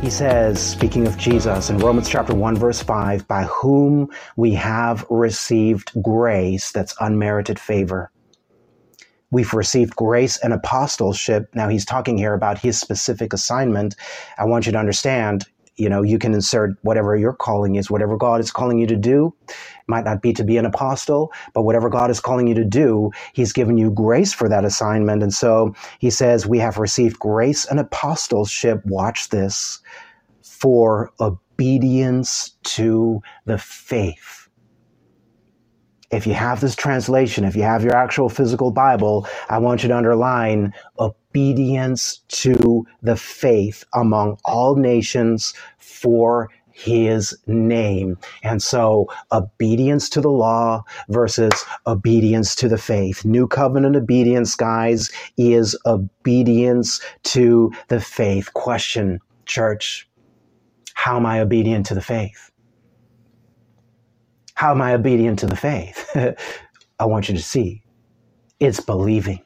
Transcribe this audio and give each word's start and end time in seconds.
He 0.00 0.10
says, 0.10 0.60
speaking 0.60 1.08
of 1.08 1.18
Jesus 1.18 1.70
in 1.70 1.78
Romans 1.78 2.08
chapter 2.08 2.32
1, 2.32 2.56
verse 2.56 2.80
5, 2.80 3.26
by 3.26 3.42
whom 3.44 4.08
we 4.36 4.54
have 4.54 5.04
received 5.10 5.90
grace, 6.00 6.70
that's 6.70 6.94
unmerited 7.00 7.58
favor. 7.58 8.12
We've 9.32 9.52
received 9.52 9.96
grace 9.96 10.38
and 10.38 10.52
apostleship. 10.52 11.50
Now 11.52 11.68
he's 11.68 11.84
talking 11.84 12.16
here 12.16 12.32
about 12.32 12.58
his 12.58 12.80
specific 12.80 13.32
assignment. 13.32 13.96
I 14.38 14.44
want 14.44 14.66
you 14.66 14.72
to 14.72 14.78
understand, 14.78 15.44
you 15.76 15.88
know, 15.88 16.02
you 16.02 16.18
can 16.18 16.32
insert 16.32 16.76
whatever 16.82 17.16
your 17.16 17.34
calling 17.34 17.74
is, 17.74 17.90
whatever 17.90 18.16
God 18.16 18.40
is 18.40 18.52
calling 18.52 18.78
you 18.78 18.86
to 18.86 18.96
do. 18.96 19.34
Might 19.88 20.04
not 20.04 20.22
be 20.22 20.32
to 20.34 20.44
be 20.44 20.56
an 20.58 20.66
apostle, 20.66 21.32
but 21.54 21.62
whatever 21.62 21.88
God 21.88 22.10
is 22.10 22.20
calling 22.20 22.46
you 22.46 22.54
to 22.54 22.64
do, 22.64 23.10
he's 23.32 23.52
given 23.52 23.78
you 23.78 23.90
grace 23.90 24.32
for 24.32 24.48
that 24.48 24.64
assignment. 24.64 25.22
And 25.22 25.32
so 25.32 25.74
he 25.98 26.10
says, 26.10 26.46
we 26.46 26.58
have 26.58 26.78
received 26.78 27.18
grace 27.18 27.64
and 27.64 27.80
apostleship. 27.80 28.82
Watch 28.84 29.30
this 29.30 29.80
for 30.42 31.10
obedience 31.20 32.52
to 32.64 33.22
the 33.46 33.58
faith 33.58 34.48
if 36.10 36.26
you 36.26 36.34
have 36.34 36.60
this 36.60 36.74
translation, 36.74 37.44
if 37.44 37.54
you 37.54 37.62
have 37.62 37.84
your 37.84 37.94
actual 37.94 38.28
physical 38.28 38.70
Bible, 38.70 39.26
I 39.48 39.58
want 39.58 39.82
you 39.82 39.88
to 39.88 39.96
underline 39.96 40.72
obedience 40.98 42.22
to 42.28 42.86
the 43.02 43.16
faith 43.16 43.84
among 43.94 44.38
all 44.44 44.76
nations 44.76 45.52
for 45.78 46.48
his 46.78 47.36
name. 47.46 48.16
And 48.42 48.62
so 48.62 49.08
obedience 49.32 50.08
to 50.10 50.20
the 50.20 50.30
law 50.30 50.84
versus 51.08 51.52
obedience 51.86 52.54
to 52.56 52.68
the 52.68 52.78
faith. 52.78 53.24
New 53.24 53.48
covenant 53.48 53.96
obedience, 53.96 54.54
guys, 54.54 55.10
is 55.36 55.76
obedience 55.86 57.00
to 57.24 57.72
the 57.88 58.00
faith. 58.00 58.52
Question, 58.54 59.18
church, 59.46 60.08
how 60.94 61.16
am 61.16 61.26
I 61.26 61.40
obedient 61.40 61.86
to 61.86 61.94
the 61.94 62.00
faith? 62.00 62.50
How 64.54 64.70
am 64.72 64.80
I 64.82 64.94
obedient 64.94 65.40
to 65.40 65.46
the 65.46 65.56
faith? 65.56 66.08
I 67.00 67.04
want 67.06 67.28
you 67.28 67.34
to 67.34 67.42
see 67.42 67.82
it's 68.60 68.80
believing. 68.80 69.40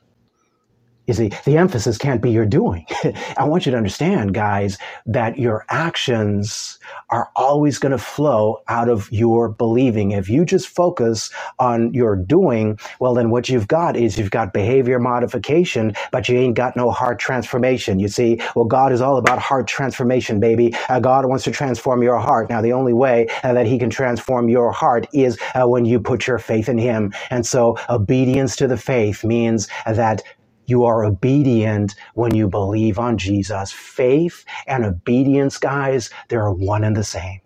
You 1.06 1.14
see, 1.14 1.32
the 1.44 1.56
emphasis 1.56 1.98
can't 1.98 2.22
be 2.22 2.30
your 2.30 2.46
doing. 2.46 2.86
I 3.36 3.44
want 3.44 3.66
you 3.66 3.72
to 3.72 3.76
understand, 3.78 4.34
guys, 4.34 4.78
that 5.04 5.36
your 5.36 5.64
actions 5.68 6.78
are 7.10 7.30
always 7.34 7.80
going 7.80 7.90
to 7.90 7.98
flow 7.98 8.62
out 8.68 8.88
of 8.88 9.10
your 9.10 9.48
believing. 9.48 10.12
If 10.12 10.28
you 10.28 10.44
just 10.44 10.68
focus 10.68 11.30
on 11.58 11.92
your 11.92 12.14
doing, 12.14 12.78
well, 13.00 13.14
then 13.14 13.30
what 13.30 13.48
you've 13.48 13.66
got 13.66 13.96
is 13.96 14.16
you've 14.16 14.30
got 14.30 14.52
behavior 14.52 15.00
modification, 15.00 15.94
but 16.12 16.28
you 16.28 16.38
ain't 16.38 16.54
got 16.56 16.76
no 16.76 16.92
heart 16.92 17.18
transformation. 17.18 17.98
You 17.98 18.08
see, 18.08 18.40
well, 18.54 18.64
God 18.64 18.92
is 18.92 19.00
all 19.00 19.16
about 19.16 19.40
heart 19.40 19.66
transformation, 19.66 20.38
baby. 20.38 20.72
Uh, 20.88 21.00
God 21.00 21.26
wants 21.26 21.42
to 21.44 21.50
transform 21.50 22.04
your 22.04 22.18
heart. 22.20 22.48
Now, 22.48 22.60
the 22.60 22.72
only 22.72 22.92
way 22.92 23.26
uh, 23.42 23.52
that 23.54 23.66
He 23.66 23.76
can 23.76 23.90
transform 23.90 24.48
your 24.48 24.70
heart 24.70 25.08
is 25.12 25.36
uh, 25.54 25.66
when 25.66 25.84
you 25.84 25.98
put 25.98 26.28
your 26.28 26.38
faith 26.38 26.68
in 26.68 26.78
Him. 26.78 27.12
And 27.30 27.44
so, 27.44 27.76
obedience 27.88 28.54
to 28.56 28.68
the 28.68 28.76
faith 28.76 29.24
means 29.24 29.66
that 29.84 30.22
you 30.66 30.84
are 30.84 31.04
obedient 31.04 31.94
when 32.14 32.34
you 32.34 32.48
believe 32.48 32.98
on 32.98 33.18
Jesus. 33.18 33.72
Faith 33.72 34.44
and 34.66 34.84
obedience, 34.84 35.58
guys, 35.58 36.10
they're 36.28 36.50
one 36.52 36.84
and 36.84 36.96
the 36.96 37.04
same. 37.04 37.40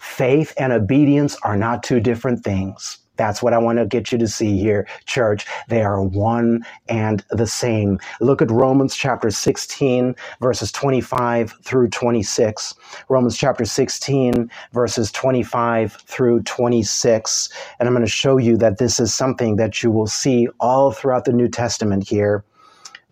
Faith 0.00 0.54
and 0.58 0.72
obedience 0.72 1.36
are 1.44 1.56
not 1.56 1.82
two 1.82 2.00
different 2.00 2.44
things. 2.44 2.98
That's 3.18 3.42
what 3.42 3.54
I 3.54 3.58
want 3.58 3.78
to 3.80 3.86
get 3.86 4.12
you 4.12 4.18
to 4.18 4.28
see 4.28 4.58
here, 4.58 4.88
church. 5.06 5.46
They 5.68 5.82
are 5.82 6.02
one 6.02 6.64
and 6.88 7.24
the 7.30 7.48
same. 7.48 8.00
Look 8.20 8.42
at 8.42 8.50
Romans 8.52 8.96
chapter 8.96 9.30
16, 9.30 10.16
verses 10.40 10.72
25 10.72 11.54
through 11.64 11.90
26. 11.90 12.74
Romans 13.10 13.38
chapter 13.38 13.66
16, 13.66 14.50
verses 14.74 15.12
25 15.12 15.94
through 15.94 16.42
26. 16.44 17.50
And 17.80 17.88
I'm 17.88 17.94
going 17.94 18.06
to 18.06 18.12
show 18.12 18.38
you 18.38 18.58
that 18.58 18.78
this 18.78 19.00
is 19.00 19.14
something 19.14 19.56
that 19.58 19.82
you 19.84 19.92
will 19.92 20.08
see 20.08 20.48
all 20.60 20.92
throughout 20.92 21.26
the 21.26 21.34
New 21.34 21.48
Testament 21.48 22.08
here 22.08 22.44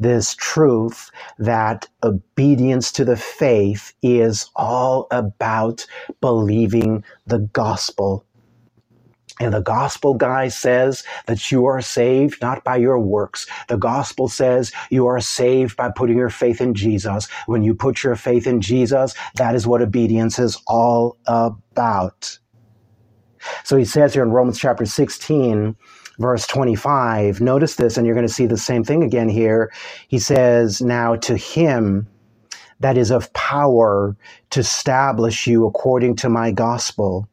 this 0.01 0.37
truth 0.37 1.11
that 1.39 1.89
obedience 2.05 2.93
to 2.93 3.07
the 3.07 3.17
faith 3.17 3.95
is 4.03 4.51
all 4.57 5.09
about 5.13 5.87
believing 6.23 7.05
the 7.27 7.41
gospel 7.41 8.26
and 9.39 9.53
the 9.53 9.61
gospel 9.61 10.15
guy 10.15 10.49
says 10.49 11.05
that 11.27 11.51
you 11.53 11.67
are 11.67 11.83
saved 11.83 12.41
not 12.41 12.65
by 12.65 12.77
your 12.77 12.99
works. 12.99 13.47
The 13.69 13.77
gospel 13.77 14.29
says 14.29 14.73
you 14.91 15.07
are 15.07 15.21
saved 15.21 15.77
by 15.77 15.91
putting 15.91 16.17
your 16.17 16.31
faith 16.31 16.61
in 16.61 16.75
Jesus. 16.75 17.29
When 17.47 17.63
you 17.63 17.75
put 17.75 18.03
your 18.03 18.17
faith 18.17 18.47
in 18.47 18.61
Jesus, 18.61 19.15
that 19.35 19.55
is 19.55 19.67
what 19.67 19.83
obedience 19.83 20.39
is 20.39 20.61
all 20.67 21.19
about. 21.27 22.39
So 23.65 23.77
he 23.77 23.85
says 23.85 24.15
here 24.15 24.23
in 24.23 24.31
Romans 24.31 24.59
chapter 24.59 24.87
16, 24.87 25.77
verse 26.19 26.47
25, 26.47 27.41
notice 27.41 27.77
this, 27.77 27.97
and 27.97 28.07
you're 28.07 28.17
going 28.17 28.27
to 28.27 28.33
see 28.33 28.47
the 28.47 28.57
same 28.57 28.85
thing 28.85 29.05
again 29.05 29.29
here. 29.29 29.71
He 30.09 30.19
says, 30.19 30.81
Now 30.81 31.17
to 31.17 31.37
him 31.37 32.09
that 32.81 32.99
is 32.99 33.11
of 33.11 33.33
power 33.35 34.17
to 34.51 34.61
establish 34.61 35.47
you 35.47 35.67
according 35.67 36.17
to 36.17 36.29
my 36.29 36.51
gospel 36.51 37.29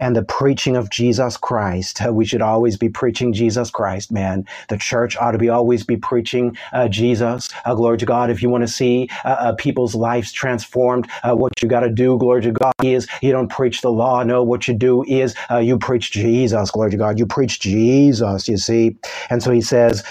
and 0.00 0.14
the 0.14 0.22
preaching 0.22 0.76
of 0.76 0.90
Jesus 0.90 1.36
Christ. 1.36 2.04
Uh, 2.04 2.12
we 2.12 2.24
should 2.24 2.42
always 2.42 2.76
be 2.76 2.88
preaching 2.88 3.32
Jesus 3.32 3.70
Christ, 3.70 4.12
man. 4.12 4.46
The 4.68 4.78
church 4.78 5.16
ought 5.16 5.32
to 5.32 5.38
be 5.38 5.48
always 5.48 5.84
be 5.84 5.96
preaching 5.96 6.56
uh, 6.72 6.88
Jesus. 6.88 7.48
Uh, 7.64 7.74
glory 7.74 7.98
to 7.98 8.06
God. 8.06 8.30
If 8.30 8.42
you 8.42 8.50
want 8.50 8.62
to 8.62 8.68
see 8.68 9.08
uh, 9.24 9.28
uh, 9.28 9.54
people's 9.56 9.94
lives 9.94 10.32
transformed, 10.32 11.08
uh, 11.22 11.34
what 11.34 11.52
you 11.62 11.68
got 11.68 11.80
to 11.80 11.90
do, 11.90 12.18
glory 12.18 12.42
to 12.42 12.52
God, 12.52 12.72
is 12.82 13.06
you 13.22 13.32
don't 13.32 13.48
preach 13.48 13.80
the 13.80 13.92
law. 13.92 14.22
No, 14.22 14.42
what 14.42 14.68
you 14.68 14.74
do 14.74 15.04
is 15.04 15.34
you 15.60 15.78
preach 15.78 16.12
Jesus. 16.12 16.70
Glory 16.70 16.90
to 16.90 16.96
God. 16.96 17.18
You 17.18 17.26
preach 17.26 17.60
Jesus, 17.60 18.48
you 18.48 18.56
see. 18.56 18.96
And 19.30 19.42
so 19.42 19.50
he 19.50 19.60
says, 19.60 20.04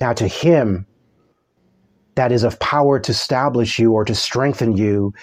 now 0.00 0.12
to 0.14 0.26
him 0.26 0.86
that 2.16 2.32
is 2.32 2.42
of 2.42 2.58
power 2.58 2.98
to 2.98 3.12
establish 3.12 3.78
you 3.78 3.92
or 3.92 4.04
to 4.04 4.14
strengthen 4.14 4.76
you 4.76 5.14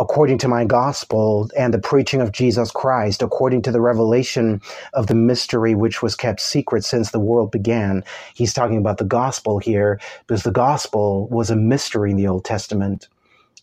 according 0.00 0.38
to 0.38 0.48
my 0.48 0.64
gospel 0.64 1.50
and 1.56 1.74
the 1.74 1.78
preaching 1.78 2.22
of 2.22 2.32
Jesus 2.32 2.70
Christ, 2.70 3.20
according 3.20 3.60
to 3.62 3.70
the 3.70 3.82
revelation 3.82 4.62
of 4.94 5.08
the 5.08 5.14
mystery 5.14 5.74
which 5.74 6.02
was 6.02 6.16
kept 6.16 6.40
secret 6.40 6.84
since 6.84 7.10
the 7.10 7.20
world 7.20 7.50
began. 7.50 8.02
He's 8.34 8.54
talking 8.54 8.78
about 8.78 8.96
the 8.96 9.04
gospel 9.04 9.58
here 9.58 10.00
because 10.26 10.42
the 10.42 10.50
gospel 10.50 11.28
was 11.28 11.50
a 11.50 11.56
mystery 11.56 12.10
in 12.10 12.16
the 12.16 12.26
Old 12.26 12.46
Testament. 12.46 13.08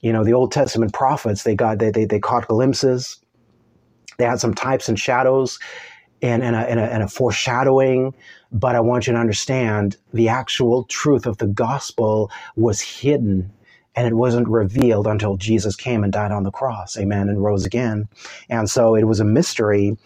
You 0.02 0.14
know, 0.14 0.24
the 0.24 0.34
Old 0.34 0.52
Testament 0.52 0.94
prophets, 0.94 1.42
they 1.42 1.56
got 1.56 1.80
they 1.80 1.90
they, 1.90 2.06
they 2.06 2.20
caught 2.20 2.48
glimpses. 2.48 3.20
They 4.20 4.26
had 4.26 4.40
some 4.40 4.54
types 4.54 4.88
and 4.88 5.00
shadows 5.00 5.58
and, 6.22 6.44
and, 6.44 6.56
a, 6.56 6.60
and, 6.60 6.80
a, 6.80 6.84
and 6.84 7.04
a 7.04 7.08
foreshadowing. 7.08 8.14
But 8.52 8.76
I 8.76 8.80
want 8.80 9.08
you 9.08 9.14
to 9.14 9.20
understand 9.20 9.98
the 10.14 10.30
actual 10.30 10.84
truth 10.86 11.26
of 11.26 11.40
the 11.40 11.48
gospel 11.48 12.32
was 12.56 12.80
hidden 12.80 13.52
and 13.98 14.08
it 14.08 14.16
wasn't 14.16 14.50
revealed 14.50 15.08
until 15.08 15.38
Jesus 15.38 15.76
came 15.76 16.06
and 16.06 16.14
died 16.14 16.32
on 16.34 16.44
the 16.46 16.52
cross, 16.52 16.98
amen, 16.98 17.30
and 17.30 17.44
rose 17.44 17.66
again. 17.66 18.10
And 18.50 18.70
so 18.72 18.96
it 18.96 19.06
was 19.06 19.22
a 19.22 19.26
mystery. 19.26 19.98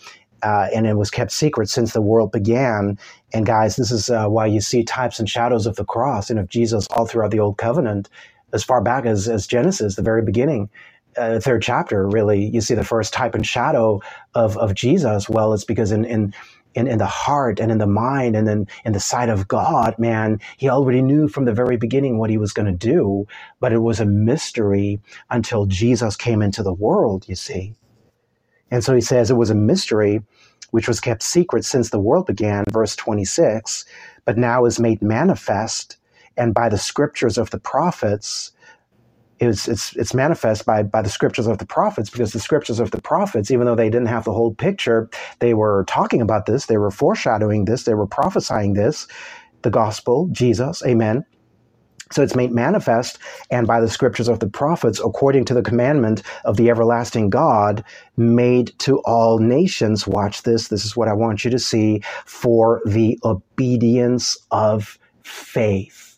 Uh, 0.44 0.70
and 0.76 0.88
it 0.88 0.96
was 0.96 1.12
kept 1.12 1.34
secret 1.34 1.70
since 1.70 1.94
the 1.94 2.02
world 2.02 2.32
began. 2.32 3.00
And 3.34 3.46
guys, 3.46 3.78
this 3.78 3.92
is 3.92 4.10
uh, 4.10 4.28
why 4.30 4.48
you 4.48 4.62
see 4.62 4.86
types 4.86 5.20
and 5.20 5.30
shadows 5.30 5.68
of 5.68 5.78
the 5.78 5.86
cross 5.86 6.30
and 6.32 6.40
of 6.40 6.50
Jesus 6.50 6.88
all 6.92 7.08
throughout 7.08 7.32
the 7.32 7.42
Old 7.42 7.58
Covenant, 7.60 8.10
as 8.54 8.64
far 8.64 8.82
back 8.82 9.06
as, 9.08 9.30
as 9.30 9.48
Genesis, 9.48 9.98
the 9.98 10.04
very 10.04 10.24
beginning. 10.24 10.70
Uh, 11.18 11.42
third 11.42 11.64
chapter, 11.64 12.08
really, 12.10 12.46
you 12.46 12.62
see 12.62 12.76
the 12.76 12.86
first 12.86 13.14
type 13.14 13.36
and 13.36 13.48
shadow 13.48 14.02
of, 14.36 14.58
of 14.58 14.76
Jesus. 14.76 15.30
Well, 15.30 15.54
it's 15.54 15.66
because 15.66 15.92
in, 15.92 16.06
in 16.06 16.34
in, 16.74 16.88
in 16.88 16.98
the 16.98 17.06
heart 17.06 17.60
and 17.60 17.72
in 17.72 17.78
the 17.78 17.88
mind 17.88 18.36
and 18.36 18.48
then 18.48 18.68
in 18.86 18.94
the 18.94 19.00
sight 19.00 19.30
of 19.30 19.48
God, 19.48 19.98
man, 20.00 20.40
he 20.58 20.70
already 20.70 21.02
knew 21.02 21.28
from 21.28 21.46
the 21.46 21.54
very 21.54 21.78
beginning 21.78 22.18
what 22.18 22.30
he 22.30 22.38
was 22.38 22.54
going 22.54 22.66
to 22.66 22.72
do, 22.72 23.28
but 23.60 23.74
it 23.74 23.80
was 23.80 24.00
a 24.00 24.06
mystery 24.06 25.00
until 25.30 25.66
Jesus 25.66 26.16
came 26.16 26.42
into 26.42 26.64
the 26.64 26.74
world, 26.74 27.28
you 27.28 27.36
see. 27.36 27.76
And 28.70 28.84
so 28.84 28.96
he 28.96 29.02
says 29.02 29.30
it 29.30 29.36
was 29.36 29.50
a 29.50 29.56
mystery 29.56 30.22
which 30.72 30.88
was 30.88 31.02
kept 31.02 31.22
secret 31.22 31.66
since 31.66 31.90
the 31.90 32.00
world 32.00 32.26
began, 32.26 32.64
verse 32.72 32.96
26, 32.96 33.86
but 34.24 34.38
now 34.38 34.66
is 34.66 34.80
made 34.80 35.02
manifest, 35.02 35.98
and 36.38 36.54
by 36.54 36.70
the 36.70 36.78
scriptures 36.78 37.38
of 37.38 37.50
the 37.50 37.60
prophets, 37.60 38.54
is 39.42 39.68
it's 39.68 39.96
it's 39.98 40.14
manifest 40.16 40.66
by 40.66 40.84
by 40.84 41.02
the 41.04 41.10
scriptures 41.10 41.48
of 41.48 41.60
the 41.60 41.68
prophets 41.68 42.10
because 42.10 42.34
the 42.34 42.40
scriptures 42.40 42.80
of 42.80 42.92
the 42.92 43.02
prophets, 43.02 43.52
even 43.52 43.68
though 43.68 43.76
they 43.76 43.90
didn't 43.92 44.08
have 44.08 44.26
the 44.26 44.34
whole 44.34 44.56
picture, 44.56 45.10
they 45.40 45.56
were 45.56 45.86
talking 45.88 46.22
about 46.22 46.48
this, 46.48 46.68
they 46.68 46.78
were 46.78 46.92
foreshadowing 46.92 47.66
this, 47.66 47.84
they 47.84 47.96
were 47.96 48.08
prophesying 48.08 48.74
this, 48.76 49.08
the 49.64 49.72
gospel, 49.72 50.30
Jesus, 50.32 50.84
amen. 50.86 51.26
So 52.12 52.24
it's 52.24 52.36
made 52.36 52.52
manifest, 52.54 53.20
and 53.52 53.68
by 53.68 53.82
the 53.82 53.90
scriptures 53.90 54.30
of 54.30 54.40
the 54.40 54.50
prophets, 54.50 55.00
according 55.00 55.46
to 55.46 55.54
the 55.56 55.64
commandment 55.64 56.24
of 56.46 56.58
the 56.58 56.70
everlasting 56.70 57.30
God, 57.30 57.84
made 58.18 58.74
to 58.80 59.00
all 59.02 59.40
nations. 59.40 60.08
Watch 60.08 60.44
this. 60.44 60.70
This 60.70 60.86
is 60.86 60.98
what 60.98 61.10
I 61.10 61.14
want 61.14 61.46
you 61.46 61.52
to 61.52 61.60
see 61.60 62.02
for 62.26 62.82
the 62.86 63.20
obedience 63.24 64.38
of 64.52 65.00
faith. 65.24 66.11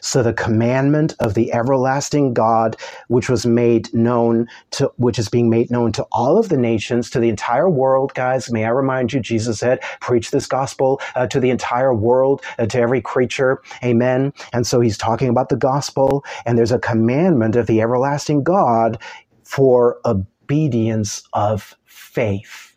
So 0.00 0.22
the 0.22 0.32
commandment 0.32 1.14
of 1.20 1.34
the 1.34 1.52
everlasting 1.52 2.34
God, 2.34 2.76
which 3.08 3.28
was 3.28 3.46
made 3.46 3.92
known 3.94 4.48
to, 4.72 4.92
which 4.96 5.18
is 5.18 5.28
being 5.28 5.50
made 5.50 5.70
known 5.70 5.92
to 5.92 6.06
all 6.12 6.38
of 6.38 6.48
the 6.48 6.56
nations, 6.56 7.10
to 7.10 7.20
the 7.20 7.28
entire 7.28 7.68
world, 7.68 8.14
guys. 8.14 8.50
May 8.50 8.64
I 8.64 8.70
remind 8.70 9.12
you, 9.12 9.20
Jesus 9.20 9.58
said, 9.58 9.80
preach 10.00 10.30
this 10.30 10.46
gospel 10.46 11.00
uh, 11.14 11.26
to 11.28 11.40
the 11.40 11.50
entire 11.50 11.94
world, 11.94 12.42
uh, 12.58 12.66
to 12.66 12.78
every 12.78 13.00
creature. 13.00 13.62
Amen. 13.84 14.32
And 14.52 14.66
so 14.66 14.80
he's 14.80 14.98
talking 14.98 15.28
about 15.28 15.48
the 15.48 15.56
gospel, 15.56 16.24
and 16.44 16.58
there's 16.58 16.72
a 16.72 16.78
commandment 16.78 17.56
of 17.56 17.66
the 17.66 17.80
everlasting 17.80 18.42
God 18.44 18.98
for 19.44 19.98
obedience 20.04 21.22
of 21.32 21.76
faith. 21.84 22.76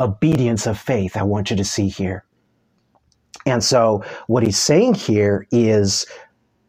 Obedience 0.00 0.66
of 0.66 0.78
faith, 0.78 1.16
I 1.16 1.22
want 1.22 1.50
you 1.50 1.56
to 1.56 1.64
see 1.64 1.88
here. 1.88 2.24
And 3.46 3.62
so, 3.62 4.04
what 4.26 4.42
he's 4.42 4.58
saying 4.58 4.94
here 4.94 5.46
is 5.50 6.06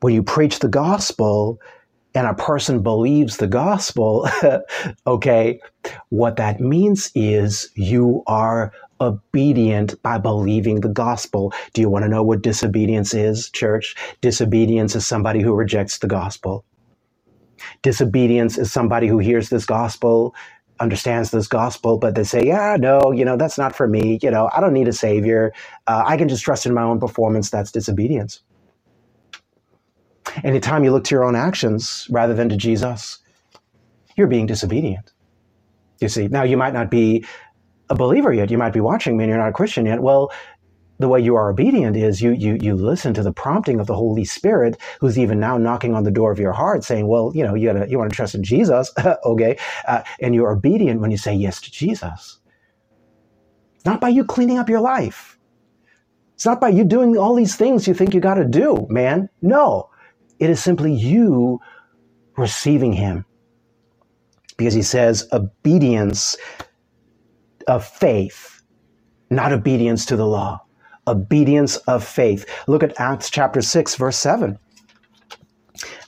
when 0.01 0.13
you 0.13 0.24
preach 0.24 0.60
the 0.60 0.68
gospel 0.68 1.60
and 2.13 2.27
a 2.27 2.33
person 2.33 2.81
believes 2.81 3.38
the 3.38 3.48
gospel, 3.48 4.27
okay, 5.07 5.60
what 6.10 6.38
that 6.38 6.60
means 6.60 7.12
is 7.16 7.69
you 7.75 8.24
are 8.27 8.72
obedient 9.01 10.01
by 10.01 10.18
believing 10.18 10.81
the 10.81 10.89
gospel. 10.89 11.54
Do 11.74 11.81
you 11.81 11.89
want 11.89 12.04
to 12.04 12.10
know 12.10 12.24
what 12.24 12.42
disobedience 12.42 13.13
is, 13.13 13.50
church? 13.50 13.95
Disobedience 14.21 14.95
is 14.95 15.06
somebody 15.06 15.42
who 15.42 15.54
rejects 15.54 15.98
the 16.00 16.07
gospel. 16.07 16.63
Disobedience 17.81 18.57
is 18.57 18.71
somebody 18.71 19.07
who 19.07 19.19
hears 19.19 19.50
this 19.50 19.66
gospel 19.66 20.33
understands 20.80 21.31
this 21.31 21.48
gospel, 21.48 21.98
but 21.98 22.16
they 22.16 22.24
say, 22.25 22.45
yeah, 22.45 22.77
no, 22.80 23.12
you 23.13 23.25
know, 23.25 23.38
that's 23.38 23.57
not 23.57 23.75
for 23.75 23.88
me. 23.88 24.19
You 24.22 24.31
know, 24.31 24.50
I 24.56 24.62
don't 24.62 24.74
need 24.74 24.88
a 24.88 24.94
savior. 24.94 25.54
Uh, 25.88 26.04
I 26.06 26.18
can 26.18 26.30
just 26.30 26.44
trust 26.44 26.66
in 26.66 26.74
my 26.74 26.83
own 26.83 27.00
performance. 27.00 27.50
That's 27.50 27.72
disobedience. 27.72 28.42
Anytime 30.44 30.83
you 30.83 30.92
look 30.92 31.06
to 31.06 31.16
your 31.16 31.24
own 31.25 31.36
actions 31.36 32.07
rather 32.10 32.33
than 32.33 32.50
to 32.50 32.57
Jesus, 32.57 33.19
you're 34.18 34.27
being 34.27 34.48
disobedient. 34.48 35.13
You 36.01 36.10
see, 36.10 36.27
now 36.27 36.44
you 36.44 36.57
might 36.57 36.74
not 36.74 36.92
be 36.92 37.25
a 37.89 37.95
believer 37.95 38.33
yet. 38.33 38.51
You 38.51 38.57
might 38.60 38.74
be 38.74 38.81
watching 38.81 39.18
me 39.18 39.25
and 39.25 39.30
you're 39.31 39.39
not 39.39 39.50
a 39.50 39.54
Christian 39.54 39.86
yet. 39.88 40.01
Well, 40.01 40.31
the 41.00 41.07
way 41.07 41.19
you 41.19 41.36
are 41.36 41.50
obedient 41.50 41.97
is 41.97 42.21
you 42.21 42.31
you 42.31 42.57
you 42.62 42.75
listen 42.75 43.13
to 43.13 43.24
the 43.24 43.33
prompting 43.33 43.80
of 43.80 43.88
the 43.88 43.95
Holy 43.95 44.24
Spirit, 44.25 44.80
who's 45.00 45.19
even 45.19 45.39
now 45.39 45.57
knocking 45.57 45.94
on 45.94 46.03
the 46.03 46.12
door 46.12 46.31
of 46.31 46.39
your 46.39 46.53
heart, 46.53 46.83
saying, 46.83 47.07
"Well, 47.07 47.31
you 47.36 47.44
know, 47.44 47.53
you 47.56 47.71
gotta 47.71 47.89
you 47.89 47.97
want 47.97 48.12
to 48.12 48.15
trust 48.15 48.36
in 48.36 48.44
Jesus, 48.44 48.92
okay?" 49.25 49.57
Uh, 49.88 50.03
and 50.21 50.33
you're 50.33 50.51
obedient 50.51 51.01
when 51.01 51.12
you 51.12 51.18
say 51.18 51.33
yes 51.33 51.59
to 51.62 51.71
Jesus. 51.71 52.39
Not 53.86 54.01
by 54.01 54.09
you 54.09 54.25
cleaning 54.25 54.57
up 54.57 54.69
your 54.69 54.81
life. 54.81 55.38
It's 56.36 56.45
not 56.45 56.62
by 56.62 56.69
you 56.69 56.83
doing 56.83 57.18
all 57.18 57.36
these 57.36 57.56
things 57.56 57.88
you 57.88 57.94
think 57.94 58.13
you 58.13 58.19
got 58.19 58.36
to 58.36 58.45
do, 58.45 58.88
man. 58.89 59.30
No, 59.42 59.89
it 60.39 60.50
is 60.50 60.62
simply 60.62 60.94
you 60.94 61.59
receiving 62.38 62.94
Him, 62.94 63.25
because 64.57 64.74
He 64.74 64.81
says 64.83 65.27
obedience 65.33 66.38
of 67.68 67.86
faith, 67.86 68.62
not 69.30 69.53
obedience 69.53 70.06
to 70.07 70.15
the 70.15 70.25
law 70.27 70.65
obedience 71.07 71.78
of 71.78 72.04
faith. 72.04 72.46
Look 72.68 72.84
at 72.84 73.00
Acts 73.00 73.30
chapter 73.30 73.62
6, 73.62 73.96
verse 73.96 74.18
7. 74.18 74.57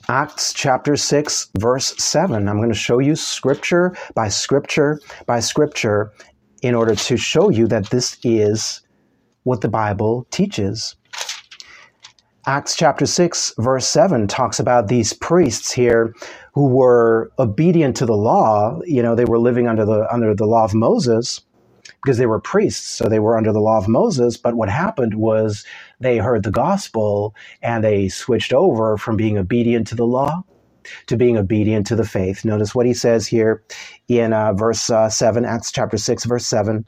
Acts 0.08 0.54
chapter 0.54 0.96
6, 0.96 1.50
verse 1.58 1.94
7. 2.02 2.48
I'm 2.48 2.56
going 2.56 2.70
to 2.70 2.74
show 2.74 2.98
you 2.98 3.14
scripture 3.14 3.94
by 4.14 4.28
scripture 4.28 5.00
by 5.26 5.40
scripture 5.40 6.12
in 6.62 6.74
order 6.74 6.94
to 6.94 7.16
show 7.16 7.50
you 7.50 7.66
that 7.68 7.90
this 7.90 8.18
is 8.24 8.80
what 9.42 9.60
the 9.60 9.68
Bible 9.68 10.26
teaches. 10.30 10.96
Acts 12.46 12.74
chapter 12.74 13.04
6, 13.04 13.52
verse 13.58 13.86
7 13.86 14.26
talks 14.26 14.58
about 14.58 14.88
these 14.88 15.12
priests 15.12 15.70
here 15.70 16.14
who 16.54 16.66
were 16.66 17.30
obedient 17.38 17.94
to 17.96 18.06
the 18.06 18.16
law. 18.16 18.80
You 18.86 19.02
know, 19.02 19.14
they 19.14 19.26
were 19.26 19.38
living 19.38 19.68
under 19.68 19.84
the, 19.84 20.10
under 20.10 20.34
the 20.34 20.46
law 20.46 20.64
of 20.64 20.72
Moses 20.72 21.42
because 22.02 22.18
they 22.18 22.26
were 22.26 22.40
priests, 22.40 22.86
so 22.86 23.08
they 23.08 23.18
were 23.18 23.36
under 23.36 23.52
the 23.52 23.60
law 23.60 23.78
of 23.78 23.88
Moses. 23.88 24.36
But 24.36 24.54
what 24.54 24.68
happened 24.68 25.14
was 25.14 25.64
they 26.00 26.18
heard 26.18 26.42
the 26.44 26.50
gospel 26.50 27.34
and 27.62 27.82
they 27.82 28.08
switched 28.08 28.52
over 28.52 28.96
from 28.96 29.16
being 29.16 29.36
obedient 29.36 29.86
to 29.88 29.94
the 29.94 30.06
law 30.06 30.44
to 31.06 31.16
being 31.16 31.36
obedient 31.36 31.86
to 31.86 31.96
the 31.96 32.04
faith. 32.04 32.44
Notice 32.44 32.74
what 32.74 32.86
he 32.86 32.94
says 32.94 33.26
here 33.26 33.62
in 34.08 34.32
uh, 34.32 34.52
verse 34.54 34.90
uh, 34.90 35.08
7, 35.08 35.44
Acts 35.44 35.72
chapter 35.72 35.96
6, 35.96 36.24
verse 36.24 36.46
7. 36.46 36.86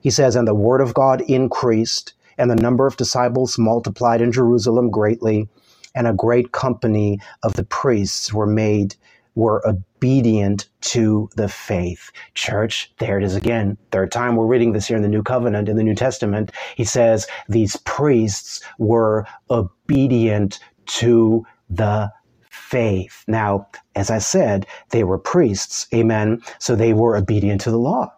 He 0.00 0.10
says, 0.10 0.36
And 0.36 0.48
the 0.48 0.54
word 0.54 0.80
of 0.80 0.94
God 0.94 1.20
increased, 1.22 2.14
and 2.38 2.50
the 2.50 2.56
number 2.56 2.86
of 2.86 2.96
disciples 2.96 3.58
multiplied 3.58 4.20
in 4.20 4.32
Jerusalem 4.32 4.90
greatly, 4.90 5.48
and 5.94 6.06
a 6.06 6.12
great 6.12 6.52
company 6.52 7.20
of 7.42 7.54
the 7.54 7.64
priests 7.64 8.32
were 8.32 8.46
made 8.46 8.96
were 9.34 9.62
obedient 9.66 9.85
to 10.00 11.28
the 11.36 11.48
faith. 11.48 12.10
Church, 12.34 12.92
there 12.98 13.18
it 13.18 13.24
is 13.24 13.34
again. 13.34 13.76
Third 13.90 14.12
time 14.12 14.36
we're 14.36 14.46
reading 14.46 14.72
this 14.72 14.86
here 14.86 14.96
in 14.96 15.02
the 15.02 15.08
New 15.08 15.22
Covenant, 15.22 15.68
in 15.68 15.76
the 15.76 15.82
New 15.82 15.94
Testament. 15.94 16.52
He 16.76 16.84
says 16.84 17.26
these 17.48 17.76
priests 17.76 18.62
were 18.78 19.26
obedient 19.50 20.60
to 20.86 21.44
the 21.68 22.12
faith. 22.50 23.24
Now, 23.26 23.68
as 23.94 24.10
I 24.10 24.18
said, 24.18 24.66
they 24.90 25.04
were 25.04 25.18
priests. 25.18 25.86
Amen. 25.94 26.40
So 26.58 26.74
they 26.74 26.92
were 26.92 27.16
obedient 27.16 27.60
to 27.62 27.70
the 27.70 27.78
law. 27.78 28.12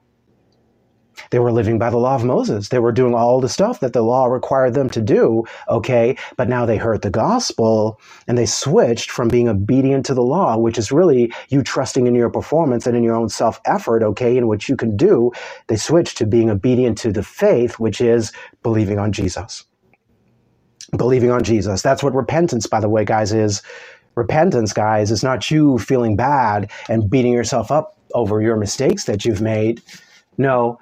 They 1.30 1.38
were 1.38 1.52
living 1.52 1.78
by 1.78 1.90
the 1.90 1.98
law 1.98 2.14
of 2.14 2.24
Moses. 2.24 2.68
They 2.68 2.78
were 2.78 2.92
doing 2.92 3.14
all 3.14 3.40
the 3.40 3.48
stuff 3.48 3.80
that 3.80 3.92
the 3.92 4.02
law 4.02 4.26
required 4.26 4.74
them 4.74 4.90
to 4.90 5.00
do, 5.00 5.44
okay? 5.68 6.16
But 6.36 6.48
now 6.48 6.66
they 6.66 6.76
heard 6.76 7.02
the 7.02 7.10
gospel 7.10 8.00
and 8.26 8.36
they 8.38 8.46
switched 8.46 9.10
from 9.10 9.28
being 9.28 9.48
obedient 9.48 10.06
to 10.06 10.14
the 10.14 10.22
law, 10.22 10.56
which 10.56 10.78
is 10.78 10.92
really 10.92 11.32
you 11.48 11.62
trusting 11.62 12.06
in 12.06 12.14
your 12.14 12.30
performance 12.30 12.86
and 12.86 12.96
in 12.96 13.02
your 13.02 13.14
own 13.14 13.28
self 13.28 13.60
effort, 13.66 14.02
okay, 14.02 14.36
in 14.36 14.48
what 14.48 14.68
you 14.68 14.76
can 14.76 14.96
do. 14.96 15.32
They 15.68 15.76
switched 15.76 16.18
to 16.18 16.26
being 16.26 16.50
obedient 16.50 16.98
to 16.98 17.12
the 17.12 17.22
faith, 17.22 17.78
which 17.78 18.00
is 18.00 18.32
believing 18.62 18.98
on 18.98 19.12
Jesus. 19.12 19.64
Believing 20.96 21.30
on 21.30 21.42
Jesus. 21.42 21.82
That's 21.82 22.02
what 22.02 22.14
repentance, 22.14 22.66
by 22.66 22.80
the 22.80 22.88
way, 22.88 23.04
guys, 23.04 23.32
is. 23.32 23.62
Repentance, 24.14 24.72
guys, 24.72 25.12
is 25.12 25.22
not 25.22 25.48
you 25.48 25.78
feeling 25.78 26.16
bad 26.16 26.72
and 26.88 27.08
beating 27.08 27.32
yourself 27.32 27.70
up 27.70 27.96
over 28.14 28.42
your 28.42 28.56
mistakes 28.56 29.04
that 29.04 29.24
you've 29.24 29.40
made. 29.40 29.80
No, 30.38 30.78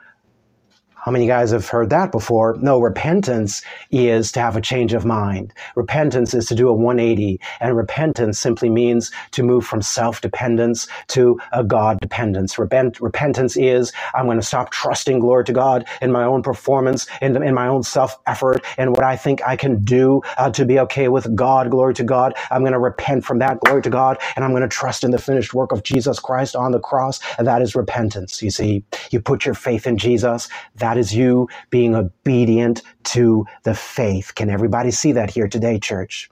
how 1.06 1.12
many 1.12 1.28
guys 1.28 1.52
have 1.52 1.68
heard 1.68 1.90
that 1.90 2.10
before? 2.10 2.56
No, 2.60 2.80
repentance 2.80 3.62
is 3.92 4.32
to 4.32 4.40
have 4.40 4.56
a 4.56 4.60
change 4.60 4.92
of 4.92 5.04
mind. 5.04 5.54
Repentance 5.76 6.34
is 6.34 6.46
to 6.46 6.56
do 6.56 6.68
a 6.68 6.72
180. 6.72 7.40
And 7.60 7.76
repentance 7.76 8.40
simply 8.40 8.68
means 8.68 9.12
to 9.30 9.44
move 9.44 9.64
from 9.64 9.82
self 9.82 10.20
dependence 10.20 10.88
to 11.08 11.38
a 11.52 11.62
God 11.62 12.00
dependence. 12.00 12.58
Repent, 12.58 13.00
repentance 13.00 13.56
is 13.56 13.92
I'm 14.14 14.25
going 14.25 14.40
to 14.40 14.42
stop 14.44 14.72
trusting, 14.72 15.20
glory 15.20 15.44
to 15.44 15.52
God, 15.52 15.86
in 16.02 16.10
my 16.10 16.25
own 16.25 16.42
performance, 16.42 17.06
in, 17.22 17.40
in 17.40 17.54
my 17.54 17.68
own 17.68 17.84
self 17.84 18.18
effort, 18.26 18.64
and 18.76 18.90
what 18.90 19.04
I 19.04 19.16
think 19.16 19.40
I 19.46 19.54
can 19.54 19.84
do 19.84 20.22
uh, 20.38 20.50
to 20.50 20.64
be 20.64 20.80
okay 20.80 21.06
with 21.06 21.32
God, 21.36 21.70
glory 21.70 21.94
to 21.94 22.02
God. 22.02 22.34
I'm 22.50 22.62
going 22.62 22.72
to 22.72 22.80
repent 22.80 23.25
from 23.25 23.38
that, 23.38 23.60
glory 23.60 23.82
to 23.82 23.90
God, 23.90 24.18
and 24.34 24.44
I'm 24.44 24.50
going 24.50 24.62
to 24.62 24.68
trust 24.68 25.04
in 25.04 25.12
the 25.12 25.18
finished 25.18 25.54
work 25.54 25.70
of 25.70 25.84
Jesus 25.84 26.18
Christ 26.18 26.56
on 26.56 26.72
the 26.72 26.80
cross. 26.80 27.20
And 27.38 27.46
that 27.46 27.62
is 27.62 27.76
repentance. 27.76 28.42
You 28.42 28.50
see, 28.50 28.82
you 29.12 29.20
put 29.20 29.44
your 29.44 29.54
faith 29.54 29.86
in 29.86 29.98
Jesus. 29.98 30.48
That 30.75 30.95
that 30.96 31.00
is 31.00 31.14
you 31.14 31.46
being 31.68 31.94
obedient 31.94 32.80
to 33.04 33.44
the 33.64 33.74
faith. 33.74 34.34
Can 34.34 34.48
everybody 34.48 34.90
see 34.90 35.12
that 35.12 35.28
here 35.28 35.46
today, 35.46 35.78
church? 35.78 36.30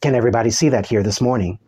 Can 0.00 0.14
everybody 0.14 0.50
see 0.50 0.68
that 0.68 0.86
here 0.86 1.02
this 1.02 1.20
morning? 1.20 1.58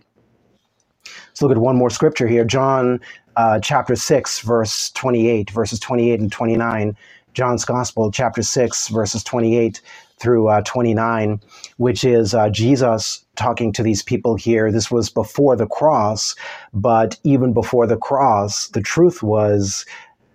Let's 1.04 1.42
look 1.42 1.50
at 1.50 1.58
one 1.58 1.76
more 1.76 1.90
scripture 1.90 2.28
here. 2.28 2.44
John 2.44 3.00
uh, 3.34 3.58
chapter 3.58 3.96
6, 3.96 4.40
verse 4.40 4.90
28, 4.90 5.50
verses 5.50 5.80
28 5.80 6.20
and 6.20 6.30
29. 6.30 6.96
John's 7.34 7.64
Gospel, 7.64 8.12
chapter 8.12 8.42
6, 8.42 8.88
verses 8.88 9.24
28 9.24 9.82
through 10.18 10.48
uh, 10.48 10.62
29, 10.62 11.40
which 11.76 12.04
is 12.04 12.34
uh, 12.34 12.48
Jesus 12.50 13.24
talking 13.34 13.72
to 13.72 13.82
these 13.82 14.02
people 14.02 14.36
here. 14.36 14.70
This 14.70 14.90
was 14.90 15.10
before 15.10 15.56
the 15.56 15.66
cross, 15.66 16.34
but 16.72 17.18
even 17.24 17.52
before 17.52 17.86
the 17.86 17.98
cross, 17.98 18.68
the 18.68 18.80
truth 18.80 19.22
was 19.22 19.84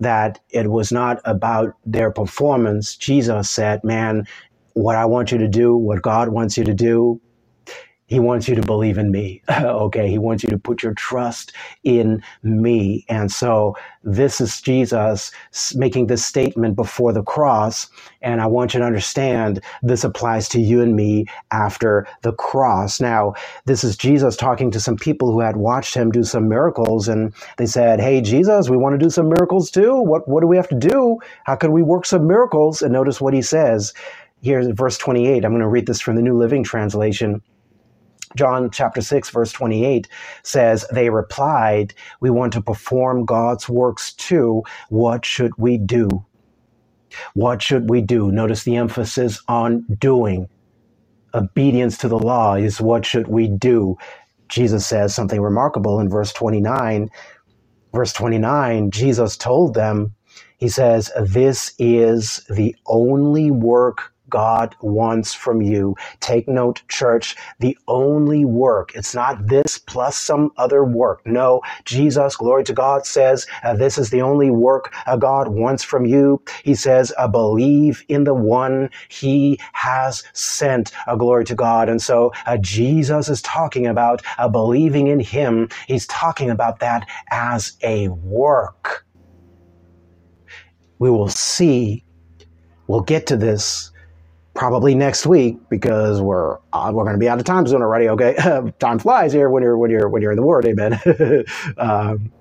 that 0.01 0.39
it 0.49 0.69
was 0.71 0.91
not 0.91 1.21
about 1.25 1.75
their 1.85 2.11
performance. 2.11 2.95
Jesus 2.97 3.49
said, 3.49 3.83
Man, 3.83 4.27
what 4.73 4.95
I 4.95 5.05
want 5.05 5.31
you 5.31 5.37
to 5.39 5.47
do, 5.47 5.75
what 5.75 6.01
God 6.01 6.29
wants 6.29 6.57
you 6.57 6.65
to 6.65 6.73
do, 6.73 7.21
He 8.11 8.19
wants 8.19 8.49
you 8.49 8.55
to 8.55 8.61
believe 8.63 8.99
in 8.99 9.11
me. 9.11 9.41
okay. 9.51 10.09
He 10.11 10.19
wants 10.19 10.43
you 10.43 10.51
to 10.51 10.59
put 10.59 10.83
your 10.83 10.93
trust 10.95 11.53
in 11.85 12.23
me. 12.43 13.05
And 13.09 13.31
so 13.31 13.77
this 14.03 14.41
is 14.41 14.61
Jesus 14.61 15.31
making 15.75 16.07
this 16.07 16.25
statement 16.25 16.75
before 16.75 17.13
the 17.13 17.23
cross. 17.23 17.89
And 18.21 18.41
I 18.41 18.47
want 18.47 18.75
you 18.75 18.81
to 18.81 18.87
understand 18.87 19.61
this 19.83 20.03
applies 20.03 20.49
to 20.51 20.61
you 20.61 20.81
and 20.81 20.95
me 20.95 21.27
after 21.51 22.07
the 22.23 22.33
cross. 22.33 23.01
Now, 23.01 23.35
this 23.65 23.83
is 23.85 23.97
Jesus 23.97 24.37
talking 24.37 24.71
to 24.71 24.81
some 24.81 24.97
people 24.97 25.31
who 25.31 25.41
had 25.41 25.57
watched 25.57 25.95
him 25.95 26.11
do 26.11 26.25
some 26.25 26.49
miracles. 26.49 27.07
And 27.07 27.33
they 27.57 27.67
said, 27.67 28.01
Hey, 28.01 28.21
Jesus, 28.21 28.69
we 28.69 28.77
want 28.77 28.93
to 28.99 29.05
do 29.05 29.11
some 29.11 29.29
miracles 29.29 29.71
too. 29.71 30.01
What, 30.01 30.27
what 30.29 30.41
do 30.41 30.47
we 30.47 30.57
have 30.57 30.69
to 30.69 30.75
do? 30.79 31.19
How 31.45 31.55
can 31.55 31.73
we 31.73 31.83
work 31.83 32.05
some 32.05 32.27
miracles? 32.27 32.83
And 32.83 32.93
notice 32.93 33.21
what 33.21 33.33
he 33.33 33.43
says. 33.43 33.95
Here's 34.43 34.67
verse 34.69 34.99
28. 34.99 35.45
I'm 35.45 35.51
going 35.53 35.61
to 35.61 35.69
read 35.69 35.87
this 35.87 36.01
from 36.01 36.17
the 36.17 36.23
New 36.23 36.37
Living 36.37 36.63
Translation. 36.63 37.41
John 38.35 38.69
chapter 38.71 39.01
6, 39.01 39.29
verse 39.31 39.51
28 39.51 40.07
says, 40.43 40.85
They 40.93 41.09
replied, 41.09 41.93
We 42.21 42.29
want 42.29 42.53
to 42.53 42.61
perform 42.61 43.25
God's 43.25 43.69
works 43.69 44.13
too. 44.13 44.63
What 44.89 45.25
should 45.25 45.53
we 45.57 45.77
do? 45.77 46.25
What 47.33 47.61
should 47.61 47.89
we 47.89 48.01
do? 48.01 48.31
Notice 48.31 48.63
the 48.63 48.77
emphasis 48.77 49.41
on 49.47 49.85
doing. 49.99 50.47
Obedience 51.33 51.97
to 51.99 52.07
the 52.09 52.19
law 52.19 52.55
is 52.55 52.81
what 52.81 53.05
should 53.05 53.27
we 53.27 53.47
do? 53.47 53.97
Jesus 54.49 54.85
says 54.85 55.15
something 55.15 55.41
remarkable 55.41 55.99
in 55.99 56.09
verse 56.09 56.33
29. 56.33 57.09
Verse 57.93 58.13
29, 58.13 58.91
Jesus 58.91 59.37
told 59.37 59.73
them, 59.73 60.15
He 60.57 60.69
says, 60.69 61.11
This 61.21 61.73
is 61.79 62.45
the 62.49 62.75
only 62.87 63.51
work 63.51 64.13
God 64.31 64.75
wants 64.81 65.35
from 65.35 65.61
you. 65.61 65.95
Take 66.21 66.47
note, 66.47 66.81
church, 66.87 67.35
the 67.59 67.77
only 67.87 68.45
work, 68.45 68.93
it's 68.95 69.13
not 69.13 69.47
this 69.47 69.77
plus 69.77 70.17
some 70.17 70.51
other 70.57 70.83
work. 70.83 71.21
No, 71.27 71.61
Jesus, 71.85 72.35
glory 72.35 72.63
to 72.63 72.73
God, 72.73 73.05
says 73.05 73.45
uh, 73.63 73.75
this 73.75 73.99
is 73.99 74.09
the 74.09 74.21
only 74.21 74.49
work 74.49 74.93
uh, 75.05 75.17
God 75.17 75.49
wants 75.49 75.83
from 75.83 76.05
you. 76.05 76.41
He 76.63 76.73
says, 76.73 77.13
uh, 77.19 77.27
believe 77.27 78.03
in 78.07 78.23
the 78.23 78.33
one 78.33 78.89
he 79.09 79.59
has 79.73 80.23
sent. 80.33 80.91
Uh, 81.07 81.15
glory 81.15 81.45
to 81.45 81.55
God. 81.55 81.89
And 81.89 82.01
so 82.01 82.31
uh, 82.47 82.57
Jesus 82.57 83.29
is 83.29 83.41
talking 83.43 83.85
about 83.85 84.23
uh, 84.37 84.47
believing 84.47 85.07
in 85.07 85.19
him. 85.19 85.69
He's 85.87 86.07
talking 86.07 86.49
about 86.49 86.79
that 86.79 87.07
as 87.31 87.73
a 87.83 88.07
work. 88.09 89.05
We 90.99 91.09
will 91.09 91.29
see, 91.29 92.05
we'll 92.87 93.01
get 93.01 93.27
to 93.27 93.37
this 93.37 93.90
probably 94.53 94.95
next 94.95 95.25
week 95.25 95.57
because 95.69 96.21
we're 96.21 96.57
uh, 96.73 96.91
we're 96.93 97.03
going 97.03 97.15
to 97.15 97.19
be 97.19 97.29
out 97.29 97.39
of 97.39 97.45
time 97.45 97.65
zone 97.67 97.81
already. 97.81 98.09
Okay, 98.09 98.35
time 98.79 98.99
flies 98.99 99.33
here 99.33 99.49
when 99.49 99.63
you're 99.63 99.77
when 99.77 99.91
you're 99.91 100.09
when 100.09 100.21
you're 100.21 100.31
in 100.31 100.37
the 100.37 100.43
Word. 100.43 100.65
Amen. 100.65 100.99
um, 101.77 102.31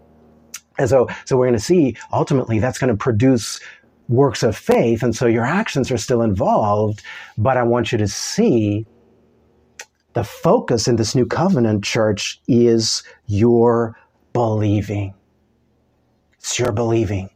and 0.78 0.88
so 0.88 1.08
so 1.24 1.36
we're 1.36 1.46
going 1.46 1.58
to 1.58 1.64
see 1.64 1.96
ultimately 2.12 2.58
that's 2.58 2.78
going 2.78 2.90
to 2.90 2.96
produce 2.96 3.60
works 4.08 4.42
of 4.42 4.56
faith, 4.56 5.02
and 5.02 5.14
so 5.14 5.26
your 5.26 5.44
actions 5.44 5.90
are 5.90 5.98
still 5.98 6.22
involved. 6.22 7.02
But 7.38 7.56
I 7.56 7.62
want 7.62 7.92
you 7.92 7.98
to 7.98 8.08
see 8.08 8.86
the 10.14 10.24
focus 10.24 10.88
in 10.88 10.96
this 10.96 11.14
new 11.14 11.26
covenant 11.26 11.84
church 11.84 12.40
is 12.48 13.04
your 13.26 13.96
believing. 14.32 15.14
It's 16.38 16.58
your 16.58 16.72
believing. 16.72 17.30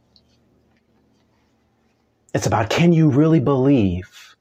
It's 2.33 2.45
about 2.45 2.69
can 2.69 2.91
you 2.91 3.09
really 3.09 3.39
believe 3.39 4.34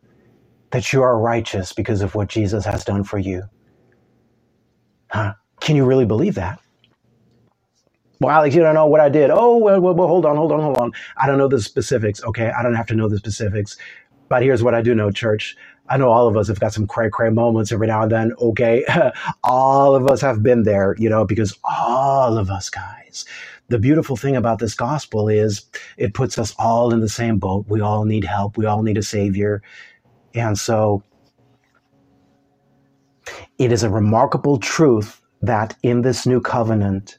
that 0.74 0.92
you 0.92 1.02
are 1.02 1.18
righteous 1.18 1.72
because 1.74 2.02
of 2.02 2.16
what 2.16 2.28
Jesus 2.28 2.66
has 2.66 2.84
done 2.84 3.04
for 3.04 3.18
you. 3.18 3.44
Huh? 5.10 5.34
Can 5.60 5.76
you 5.76 5.86
really 5.86 6.06
believe 6.06 6.36
that? 6.36 6.60
Well, 8.20 8.32
Alex, 8.34 8.54
you 8.56 8.62
don't 8.62 8.74
know 8.74 8.86
what 8.86 9.00
I 9.00 9.10
did. 9.10 9.30
Oh, 9.32 9.58
well, 9.58 9.80
well, 9.80 9.94
well, 9.94 10.08
hold 10.08 10.26
on, 10.26 10.36
hold 10.36 10.52
on, 10.52 10.60
hold 10.60 10.78
on. 10.78 10.92
I 11.18 11.28
don't 11.28 11.38
know 11.38 11.48
the 11.48 11.60
specifics. 11.62 12.22
Okay, 12.24 12.50
I 12.50 12.62
don't 12.64 12.74
have 12.74 12.88
to 12.88 12.96
know 12.96 13.08
the 13.08 13.18
specifics. 13.18 13.76
But 14.28 14.42
here's 14.42 14.62
what 14.62 14.74
I 14.74 14.82
do 14.82 14.94
know, 14.94 15.10
church. 15.12 15.56
I 15.88 15.98
know 15.98 16.10
all 16.10 16.28
of 16.28 16.36
us 16.36 16.48
have 16.48 16.60
got 16.60 16.74
some 16.74 16.86
cray 16.88 17.10
cray 17.10 17.30
moments 17.30 17.72
every 17.72 17.88
now 17.88 18.02
and 18.02 18.12
then. 18.12 18.32
Okay, 18.40 18.84
all 19.44 19.94
of 19.96 20.08
us 20.08 20.20
have 20.22 20.42
been 20.42 20.64
there, 20.64 20.96
you 20.98 21.10
know, 21.10 21.24
because 21.26 21.58
all 21.64 22.38
of 22.38 22.50
us 22.50 22.70
guys. 22.70 23.24
The 23.68 23.78
beautiful 23.80 24.16
thing 24.16 24.36
about 24.36 24.60
this 24.60 24.74
gospel 24.74 25.28
is 25.28 25.66
it 25.98 26.14
puts 26.14 26.38
us 26.38 26.54
all 26.58 26.92
in 26.94 27.00
the 27.00 27.08
same 27.10 27.38
boat. 27.38 27.66
We 27.68 27.80
all 27.82 28.04
need 28.06 28.24
help. 28.24 28.58
We 28.58 28.66
all 28.66 28.82
need 28.82 28.98
a 28.98 29.02
savior. 29.04 29.62
And 30.34 30.58
so 30.58 31.02
it 33.58 33.72
is 33.72 33.82
a 33.82 33.90
remarkable 33.90 34.58
truth 34.58 35.20
that 35.42 35.76
in 35.82 36.02
this 36.02 36.26
new 36.26 36.40
covenant, 36.40 37.18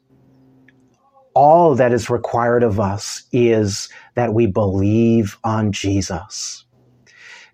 all 1.34 1.76
that 1.76 1.94
is 1.94 2.10
required 2.10 2.64
of 2.64 2.80
us 2.80 3.24
is 3.32 3.90
that 4.16 4.34
we 4.34 4.48
believe 4.48 5.38
on 5.44 5.72
Jesus. 5.72 6.66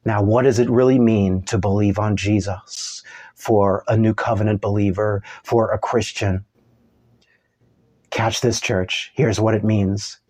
Now, 0.06 0.24
what 0.24 0.44
does 0.44 0.60
it 0.60 0.70
really 0.70 1.00
mean 1.00 1.44
to 1.44 1.58
believe 1.58 2.00
on 2.00 2.16
Jesus 2.16 3.04
for 3.36 3.84
a 3.88 3.98
new 3.98 4.14
covenant 4.14 4.62
believer, 4.62 5.24
for 5.44 5.72
a 5.72 5.78
Christian? 5.80 6.46
Catch 8.10 8.42
this, 8.42 8.60
church. 8.60 9.12
Here's 9.16 9.40
what 9.40 9.54
it 9.56 9.64
means 9.64 10.21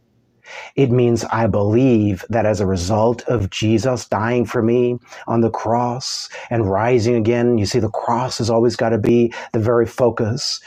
it 0.76 0.92
means 0.92 1.24
I 1.26 1.48
believe 1.48 2.26
that 2.30 2.46
as 2.46 2.60
a 2.60 2.66
result 2.66 3.24
of 3.24 3.50
Jesus 3.50 4.08
dying 4.08 4.46
for 4.46 4.62
me 4.62 4.98
on 5.28 5.42
the 5.42 5.50
cross 5.50 6.30
and 6.50 6.70
rising 6.70 7.16
again, 7.16 7.58
you 7.58 7.66
see, 7.66 7.80
the 7.80 7.90
cross 7.90 8.38
has 8.40 8.50
always 8.50 8.76
got 8.76 8.90
to 8.90 8.98
be 8.98 9.34
the 9.54 9.60
very 9.60 9.86
focus. 9.86 10.62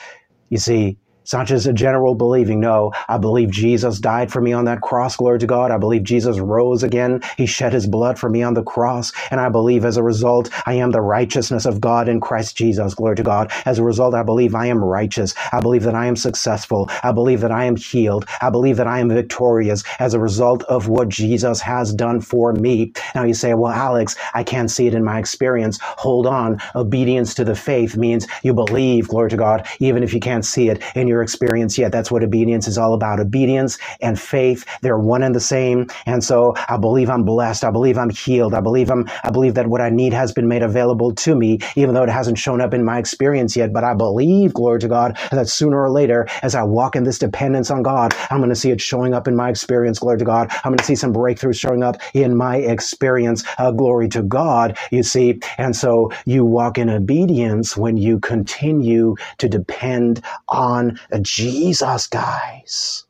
You 0.50 0.58
see, 0.58 0.98
it's 1.24 1.32
not 1.32 1.46
just 1.46 1.66
a 1.66 1.72
general 1.72 2.14
believing. 2.14 2.60
No, 2.60 2.92
I 3.08 3.16
believe 3.18 3.50
Jesus 3.50 3.98
died 3.98 4.30
for 4.30 4.42
me 4.42 4.52
on 4.52 4.66
that 4.66 4.82
cross. 4.82 5.16
Glory 5.16 5.38
to 5.38 5.46
God. 5.46 5.70
I 5.72 5.78
believe 5.78 6.04
Jesus 6.04 6.38
rose 6.38 6.82
again. 6.82 7.22
He 7.38 7.46
shed 7.46 7.72
his 7.72 7.86
blood 7.86 8.18
for 8.18 8.28
me 8.28 8.42
on 8.42 8.52
the 8.52 8.62
cross. 8.62 9.10
And 9.30 9.40
I 9.40 9.48
believe 9.48 9.86
as 9.86 9.96
a 9.96 10.02
result, 10.02 10.50
I 10.66 10.74
am 10.74 10.90
the 10.90 11.00
righteousness 11.00 11.64
of 11.64 11.80
God 11.80 12.10
in 12.10 12.20
Christ 12.20 12.58
Jesus. 12.58 12.94
Glory 12.94 13.16
to 13.16 13.22
God. 13.24 13.50
As 13.64 13.78
a 13.78 13.84
result, 13.84 14.14
I 14.14 14.22
believe 14.22 14.54
I 14.54 14.66
am 14.66 14.84
righteous. 14.84 15.34
I 15.50 15.60
believe 15.60 15.84
that 15.84 15.94
I 15.94 16.06
am 16.06 16.16
successful. 16.16 16.90
I 17.02 17.12
believe 17.12 17.40
that 17.40 17.52
I 17.52 17.64
am 17.64 17.76
healed. 17.76 18.26
I 18.42 18.50
believe 18.50 18.76
that 18.76 18.86
I 18.86 19.00
am 19.00 19.08
victorious 19.08 19.82
as 20.00 20.12
a 20.12 20.20
result 20.20 20.62
of 20.64 20.88
what 20.88 21.08
Jesus 21.08 21.62
has 21.62 21.94
done 21.94 22.20
for 22.20 22.52
me. 22.52 22.92
Now 23.14 23.24
you 23.24 23.34
say, 23.34 23.54
well, 23.54 23.72
Alex, 23.72 24.14
I 24.34 24.44
can't 24.44 24.70
see 24.70 24.88
it 24.88 24.94
in 24.94 25.04
my 25.04 25.18
experience. 25.18 25.78
Hold 25.82 26.26
on. 26.26 26.60
Obedience 26.74 27.32
to 27.34 27.44
the 27.44 27.54
faith 27.54 27.96
means 27.96 28.26
you 28.42 28.52
believe, 28.52 29.08
glory 29.08 29.30
to 29.30 29.38
God, 29.38 29.66
even 29.80 30.02
if 30.02 30.12
you 30.12 30.20
can't 30.20 30.44
see 30.44 30.68
it 30.68 30.82
in 30.94 31.08
your 31.08 31.13
your 31.14 31.23
experience 31.23 31.78
yet. 31.78 31.92
That's 31.92 32.11
what 32.12 32.25
obedience 32.25 32.68
is 32.68 32.78
all 32.78 32.94
about. 32.94 33.21
Obedience 33.21 33.78
and 34.02 34.21
faith, 34.21 34.66
they're 34.83 34.99
one 34.99 35.23
and 35.25 35.35
the 35.35 35.40
same. 35.40 35.88
And 36.06 36.25
so 36.25 36.54
I 36.68 36.78
believe 36.78 37.11
I'm 37.11 37.25
blessed. 37.25 37.64
I 37.64 37.71
believe 37.71 37.99
I'm 37.99 38.11
healed. 38.11 38.54
I 38.54 38.61
believe 38.61 38.90
I'm, 38.90 39.09
I 39.25 39.30
believe 39.30 39.54
that 39.54 39.68
what 39.68 39.80
I 39.83 39.90
need 39.90 40.12
has 40.14 40.33
been 40.33 40.49
made 40.49 40.62
available 40.62 41.14
to 41.14 41.37
me, 41.37 41.61
even 41.76 41.94
though 41.94 42.04
it 42.04 42.11
hasn't 42.11 42.38
shown 42.38 42.61
up 42.61 42.75
in 42.75 42.85
my 42.85 42.99
experience 42.99 43.56
yet. 43.56 43.73
But 43.73 43.85
I 43.85 43.94
believe, 43.94 44.54
glory 44.54 44.80
to 44.80 44.88
God, 44.88 45.18
that 45.33 45.49
sooner 45.49 45.83
or 45.83 45.90
later, 45.90 46.28
as 46.42 46.54
I 46.54 46.64
walk 46.64 46.97
in 46.97 47.04
this 47.04 47.18
dependence 47.18 47.71
on 47.71 47.83
God, 47.83 48.14
I'm 48.30 48.38
going 48.38 48.50
to 48.50 48.56
see 48.56 48.73
it 48.73 48.80
showing 48.83 49.14
up 49.14 49.28
in 49.28 49.37
my 49.37 49.50
experience. 49.50 50.00
Glory 50.00 50.18
to 50.18 50.26
God. 50.26 50.50
I'm 50.64 50.73
going 50.73 50.78
to 50.78 50.85
see 50.85 50.97
some 50.97 51.14
breakthroughs 51.14 51.61
showing 51.61 51.85
up 51.85 51.97
in 52.14 52.37
my 52.37 52.59
experience. 52.59 53.44
Uh, 53.59 53.73
glory 53.73 54.09
to 54.11 54.23
God, 54.23 54.78
you 54.90 55.02
see. 55.04 55.40
And 55.59 55.76
so 55.76 56.12
you 56.26 56.44
walk 56.44 56.78
in 56.78 56.90
obedience 56.90 57.76
when 57.76 57.97
you 57.97 58.21
continue 58.21 59.16
to 59.38 59.49
depend 59.49 60.23
on 60.49 61.00
Jesus, 61.23 62.06
guys. 62.06 63.04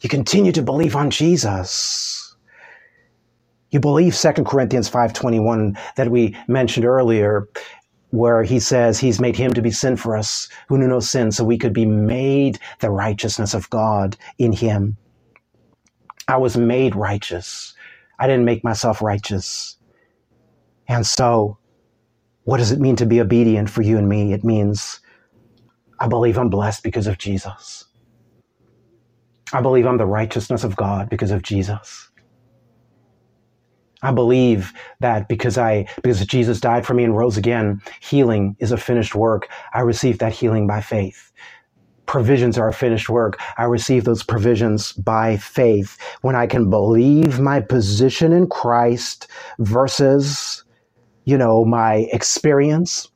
You 0.00 0.08
continue 0.08 0.52
to 0.52 0.62
believe 0.62 0.94
on 0.94 1.10
Jesus. 1.10 2.36
You 3.70 3.80
believe 3.80 4.14
2 4.14 4.44
Corinthians 4.44 4.88
5:21 4.88 5.76
that 5.96 6.10
we 6.10 6.36
mentioned 6.46 6.86
earlier 6.86 7.48
where 8.10 8.42
he 8.42 8.58
says 8.58 8.98
he's 8.98 9.20
made 9.20 9.36
him 9.36 9.52
to 9.52 9.60
be 9.60 9.70
sin 9.70 9.96
for 9.96 10.16
us 10.16 10.48
who 10.68 10.78
knew 10.78 10.88
no 10.88 11.00
sin 11.00 11.30
so 11.30 11.44
we 11.44 11.58
could 11.58 11.74
be 11.74 11.84
made 11.84 12.58
the 12.80 12.90
righteousness 12.90 13.52
of 13.52 13.68
God 13.68 14.16
in 14.38 14.52
him. 14.52 14.96
I 16.26 16.38
was 16.38 16.56
made 16.56 16.96
righteous. 16.96 17.74
I 18.18 18.26
didn't 18.26 18.46
make 18.46 18.64
myself 18.64 19.02
righteous. 19.02 19.76
And 20.88 21.06
so 21.06 21.58
what 22.44 22.56
does 22.58 22.72
it 22.72 22.80
mean 22.80 22.96
to 22.96 23.06
be 23.06 23.20
obedient 23.20 23.68
for 23.68 23.82
you 23.82 23.98
and 23.98 24.08
me? 24.08 24.32
It 24.32 24.44
means 24.44 25.00
I 26.00 26.08
believe 26.08 26.38
I'm 26.38 26.50
blessed 26.50 26.82
because 26.82 27.06
of 27.06 27.18
Jesus. 27.18 27.84
I 29.52 29.60
believe 29.62 29.86
I'm 29.86 29.98
the 29.98 30.06
righteousness 30.06 30.64
of 30.64 30.76
God 30.76 31.08
because 31.08 31.30
of 31.30 31.42
Jesus. 31.42 32.10
I 34.02 34.12
believe 34.12 34.72
that 35.00 35.28
because 35.28 35.58
I 35.58 35.86
because 36.02 36.24
Jesus 36.26 36.60
died 36.60 36.86
for 36.86 36.94
me 36.94 37.04
and 37.04 37.16
rose 37.16 37.36
again, 37.36 37.82
healing 38.00 38.56
is 38.60 38.72
a 38.72 38.76
finished 38.76 39.14
work. 39.14 39.48
I 39.74 39.80
receive 39.80 40.18
that 40.18 40.32
healing 40.32 40.66
by 40.66 40.80
faith. 40.80 41.32
Provisions 42.06 42.58
are 42.58 42.68
a 42.68 42.72
finished 42.72 43.08
work. 43.08 43.40
I 43.58 43.64
receive 43.64 44.04
those 44.04 44.22
provisions 44.22 44.92
by 44.92 45.36
faith. 45.38 45.98
When 46.22 46.36
I 46.36 46.46
can 46.46 46.70
believe 46.70 47.40
my 47.40 47.60
position 47.60 48.32
in 48.32 48.48
Christ 48.48 49.28
versus, 49.58 50.64
you 51.24 51.36
know, 51.36 51.64
my 51.64 52.08
experience, 52.12 53.08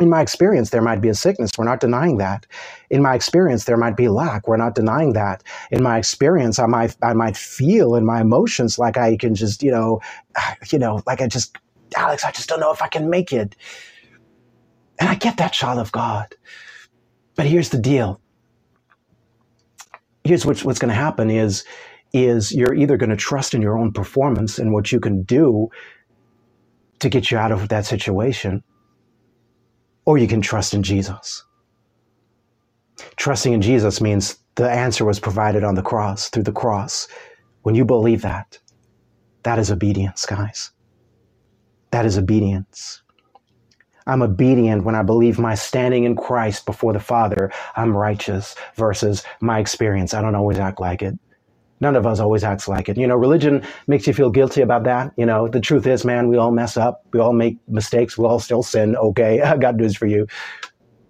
In 0.00 0.10
my 0.10 0.20
experience, 0.20 0.70
there 0.70 0.82
might 0.82 1.00
be 1.00 1.08
a 1.08 1.14
sickness. 1.14 1.52
We're 1.56 1.64
not 1.64 1.80
denying 1.80 2.18
that. 2.18 2.46
In 2.90 3.00
my 3.00 3.14
experience, 3.14 3.64
there 3.64 3.76
might 3.76 3.96
be 3.96 4.08
lack. 4.08 4.48
We're 4.48 4.56
not 4.56 4.74
denying 4.74 5.12
that. 5.12 5.44
In 5.70 5.82
my 5.82 5.98
experience, 5.98 6.58
I 6.58 6.66
might 6.66 6.96
I 7.02 7.12
might 7.12 7.36
feel 7.36 7.94
in 7.94 8.04
my 8.04 8.20
emotions 8.20 8.78
like 8.78 8.96
I 8.96 9.16
can 9.16 9.34
just, 9.36 9.62
you 9.62 9.70
know, 9.70 10.00
you 10.72 10.78
know, 10.78 11.00
like 11.06 11.20
I 11.20 11.28
just, 11.28 11.56
Alex, 11.96 12.24
I 12.24 12.32
just 12.32 12.48
don't 12.48 12.60
know 12.60 12.72
if 12.72 12.82
I 12.82 12.88
can 12.88 13.08
make 13.08 13.32
it. 13.32 13.54
And 14.98 15.08
I 15.08 15.14
get 15.14 15.36
that, 15.36 15.52
child 15.52 15.78
of 15.78 15.92
God. 15.92 16.34
But 17.36 17.46
here's 17.46 17.70
the 17.70 17.78
deal. 17.78 18.20
Here's 20.24 20.46
what's, 20.46 20.64
what's 20.64 20.78
going 20.78 20.88
to 20.88 20.94
happen 20.94 21.30
is, 21.30 21.64
is 22.12 22.52
you're 22.52 22.74
either 22.74 22.96
going 22.96 23.10
to 23.10 23.16
trust 23.16 23.54
in 23.54 23.62
your 23.62 23.76
own 23.76 23.92
performance 23.92 24.58
and 24.58 24.72
what 24.72 24.92
you 24.92 25.00
can 25.00 25.22
do 25.22 25.68
to 27.00 27.08
get 27.08 27.30
you 27.30 27.36
out 27.36 27.52
of 27.52 27.68
that 27.68 27.84
situation, 27.84 28.62
or 30.06 30.18
you 30.18 30.28
can 30.28 30.40
trust 30.42 30.74
in 30.74 30.82
Jesus. 30.82 31.44
Trusting 33.16 33.52
in 33.52 33.62
Jesus 33.62 34.00
means 34.00 34.36
the 34.56 34.70
answer 34.70 35.04
was 35.04 35.20
provided 35.20 35.64
on 35.64 35.74
the 35.74 35.82
cross, 35.82 36.30
through 36.30 36.44
the 36.44 36.52
cross. 36.52 37.08
When 37.62 37.74
you 37.74 37.84
believe 37.84 38.22
that, 38.22 38.58
that 39.44 39.58
is 39.58 39.70
obedience, 39.70 40.26
guys. 40.26 40.70
That 41.92 42.06
is 42.06 42.18
obedience. 42.18 43.02
I'm 44.06 44.22
obedient 44.22 44.84
when 44.84 44.96
I 44.96 45.02
believe 45.02 45.38
my 45.38 45.54
standing 45.54 46.04
in 46.04 46.16
Christ 46.16 46.66
before 46.66 46.92
the 46.92 47.00
Father, 47.00 47.52
I'm 47.76 47.96
righteous 47.96 48.54
versus 48.76 49.24
my 49.40 49.60
experience. 49.60 50.14
I 50.14 50.22
don't 50.22 50.34
always 50.34 50.58
act 50.58 50.80
like 50.80 51.02
it. 51.02 51.14
None 51.80 51.96
of 51.96 52.06
us 52.06 52.20
always 52.20 52.44
acts 52.44 52.68
like 52.68 52.88
it. 52.88 52.96
You 52.96 53.06
know, 53.06 53.16
religion 53.16 53.62
makes 53.86 54.06
you 54.06 54.14
feel 54.14 54.30
guilty 54.30 54.62
about 54.62 54.84
that. 54.84 55.12
You 55.16 55.26
know, 55.26 55.48
the 55.48 55.60
truth 55.60 55.86
is, 55.86 56.04
man, 56.04 56.28
we 56.28 56.36
all 56.36 56.50
mess 56.50 56.76
up. 56.76 57.04
We 57.12 57.20
all 57.20 57.32
make 57.32 57.58
mistakes. 57.68 58.16
We 58.16 58.24
all 58.24 58.38
still 58.38 58.62
sin. 58.62 58.96
Okay, 58.96 59.40
I 59.42 59.56
got 59.56 59.76
news 59.76 59.96
for 59.96 60.06
you. 60.06 60.26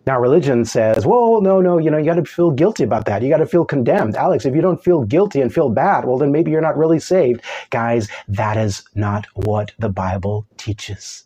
Now, 0.06 0.20
religion 0.20 0.66
says, 0.66 1.06
well, 1.06 1.40
no, 1.40 1.62
no, 1.62 1.78
you 1.78 1.90
know, 1.90 1.96
you 1.96 2.04
got 2.04 2.16
to 2.16 2.24
feel 2.24 2.50
guilty 2.50 2.84
about 2.84 3.06
that. 3.06 3.22
You 3.22 3.30
got 3.30 3.38
to 3.38 3.46
feel 3.46 3.64
condemned. 3.64 4.16
Alex, 4.16 4.44
if 4.44 4.54
you 4.54 4.60
don't 4.60 4.82
feel 4.82 5.02
guilty 5.02 5.40
and 5.40 5.52
feel 5.52 5.70
bad, 5.70 6.04
well, 6.04 6.18
then 6.18 6.30
maybe 6.30 6.50
you're 6.50 6.60
not 6.60 6.76
really 6.76 6.98
saved. 7.00 7.40
Guys, 7.70 8.08
that 8.28 8.58
is 8.58 8.84
not 8.94 9.26
what 9.34 9.72
the 9.78 9.88
Bible 9.88 10.46
teaches. 10.58 11.24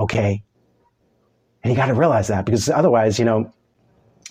Okay? 0.00 0.42
And 1.62 1.72
you 1.72 1.76
got 1.76 1.86
to 1.86 1.94
realize 1.94 2.26
that 2.28 2.44
because 2.44 2.68
otherwise, 2.68 3.20
you 3.20 3.24
know, 3.24 3.52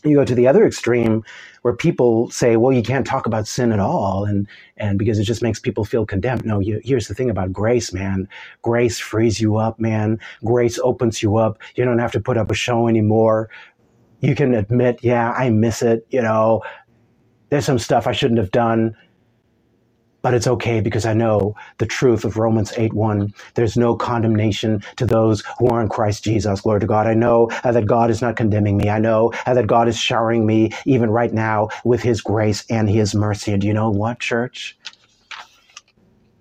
you 0.05 0.17
go 0.17 0.25
to 0.25 0.35
the 0.35 0.47
other 0.47 0.65
extreme 0.65 1.23
where 1.61 1.73
people 1.73 2.29
say, 2.29 2.57
well, 2.57 2.71
you 2.71 2.83
can't 2.83 3.07
talk 3.07 3.25
about 3.25 3.47
sin 3.47 3.71
at 3.71 3.79
all. 3.79 4.25
And, 4.25 4.47
and 4.77 4.99
because 4.99 5.17
it 5.17 5.23
just 5.23 5.41
makes 5.41 5.59
people 5.59 5.83
feel 5.83 6.05
condemned. 6.05 6.45
No, 6.45 6.59
you, 6.59 6.79
here's 6.83 7.07
the 7.07 7.15
thing 7.15 7.29
about 7.29 7.51
grace, 7.51 7.91
man. 7.91 8.27
Grace 8.61 8.99
frees 8.99 9.41
you 9.41 9.57
up, 9.57 9.79
man. 9.79 10.19
Grace 10.43 10.79
opens 10.79 11.23
you 11.23 11.37
up. 11.37 11.59
You 11.75 11.85
don't 11.85 11.99
have 11.99 12.11
to 12.11 12.19
put 12.19 12.37
up 12.37 12.51
a 12.51 12.55
show 12.55 12.87
anymore. 12.87 13.49
You 14.21 14.35
can 14.35 14.53
admit, 14.53 14.99
yeah, 15.01 15.31
I 15.31 15.49
miss 15.49 15.81
it. 15.81 16.05
You 16.09 16.21
know, 16.21 16.61
there's 17.49 17.65
some 17.65 17.79
stuff 17.79 18.07
I 18.07 18.11
shouldn't 18.11 18.39
have 18.39 18.51
done 18.51 18.95
but 20.25 20.33
it's 20.33 20.47
okay 20.47 20.81
because 20.81 21.05
I 21.05 21.13
know 21.13 21.53
the 21.77 21.85
truth 21.85 22.25
of 22.25 22.35
Romans 22.35 22.73
8 22.75 22.93
1. 22.93 23.31
There's 23.53 23.77
no 23.77 23.95
condemnation 23.95 24.81
to 24.95 25.05
those 25.05 25.43
who 25.59 25.67
are 25.67 25.83
in 25.83 25.87
Christ 25.87 26.23
Jesus. 26.23 26.61
Glory 26.61 26.79
to 26.79 26.87
God. 26.87 27.05
I 27.05 27.13
know 27.13 27.51
uh, 27.63 27.71
that 27.71 27.85
God 27.85 28.09
is 28.09 28.23
not 28.23 28.35
condemning 28.35 28.75
me. 28.75 28.89
I 28.89 28.97
know 28.97 29.31
uh, 29.45 29.53
that 29.53 29.67
God 29.67 29.87
is 29.87 29.99
showering 29.99 30.43
me 30.43 30.71
even 30.87 31.11
right 31.11 31.31
now 31.31 31.69
with 31.83 32.01
his 32.01 32.21
grace 32.21 32.65
and 32.71 32.89
his 32.89 33.13
mercy. 33.13 33.53
And 33.53 33.63
you 33.63 33.71
know 33.71 33.91
what, 33.91 34.19
church? 34.19 34.75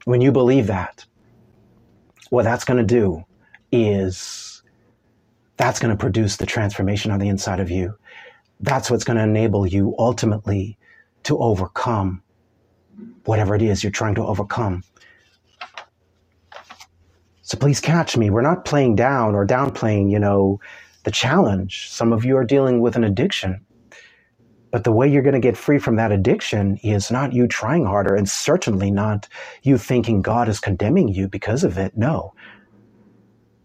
When 0.07 0.23
you 0.23 0.33
believe 0.33 0.69
that, 0.69 1.05
what 2.31 2.45
that's 2.45 2.65
going 2.65 2.79
to 2.79 2.87
do 2.87 3.23
is 3.71 4.63
that's 5.59 5.79
going 5.79 5.95
to 5.95 6.01
produce 6.01 6.39
the 6.39 6.47
transformation 6.47 7.11
on 7.11 7.21
the 7.21 7.29
inside 7.29 7.61
of 7.61 7.71
you. 7.71 7.95
That's 8.61 8.91
what's 8.91 9.05
going 9.05 9.19
to 9.19 9.25
enable 9.25 9.67
you 9.67 9.95
ultimately 9.99 10.79
to 11.25 11.37
overcome 11.37 12.24
whatever 13.25 13.55
it 13.55 13.63
is 13.63 13.83
you're 13.85 13.93
trying 13.93 14.17
to 14.17 14.25
overcome. 14.27 14.85
So 17.43 17.59
please 17.59 17.81
catch 17.81 18.17
me. 18.17 18.31
We're 18.31 18.43
not 18.43 18.65
playing 18.65 18.97
down 18.97 19.35
or 19.35 19.47
downplaying, 19.47 20.11
you 20.11 20.19
know, 20.21 20.61
the 21.05 21.13
challenge. 21.13 21.89
Some 21.91 22.13
of 22.13 22.25
you 22.25 22.37
are 22.37 22.45
dealing 22.45 22.81
with 22.81 22.97
an 22.97 23.05
addiction. 23.05 23.67
But 24.73 24.85
the 24.85 24.93
way 24.93 25.09
you're 25.09 25.23
going 25.23 25.35
to 25.35 25.41
get 25.41 25.57
free 25.57 25.79
from 25.79 25.97
that 25.97 26.13
addiction 26.13 26.79
is 26.83 27.11
not 27.11 27.33
you 27.33 27.49
trying 27.49 27.87
harder 27.87 28.15
and 28.15 28.29
certainly 28.29 28.91
not 28.91 29.29
you 29.63 29.79
thinking 29.79 30.23
God 30.23 30.49
is 30.49 30.61
condemning 30.61 31.09
you 31.09 31.29
because 31.29 31.65
of 31.65 31.79
it. 31.79 31.97
No. 31.97 32.35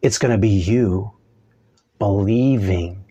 It's 0.02 0.20
going 0.20 0.34
to 0.34 0.40
be 0.40 0.50
you 0.50 1.12
believing 2.00 3.06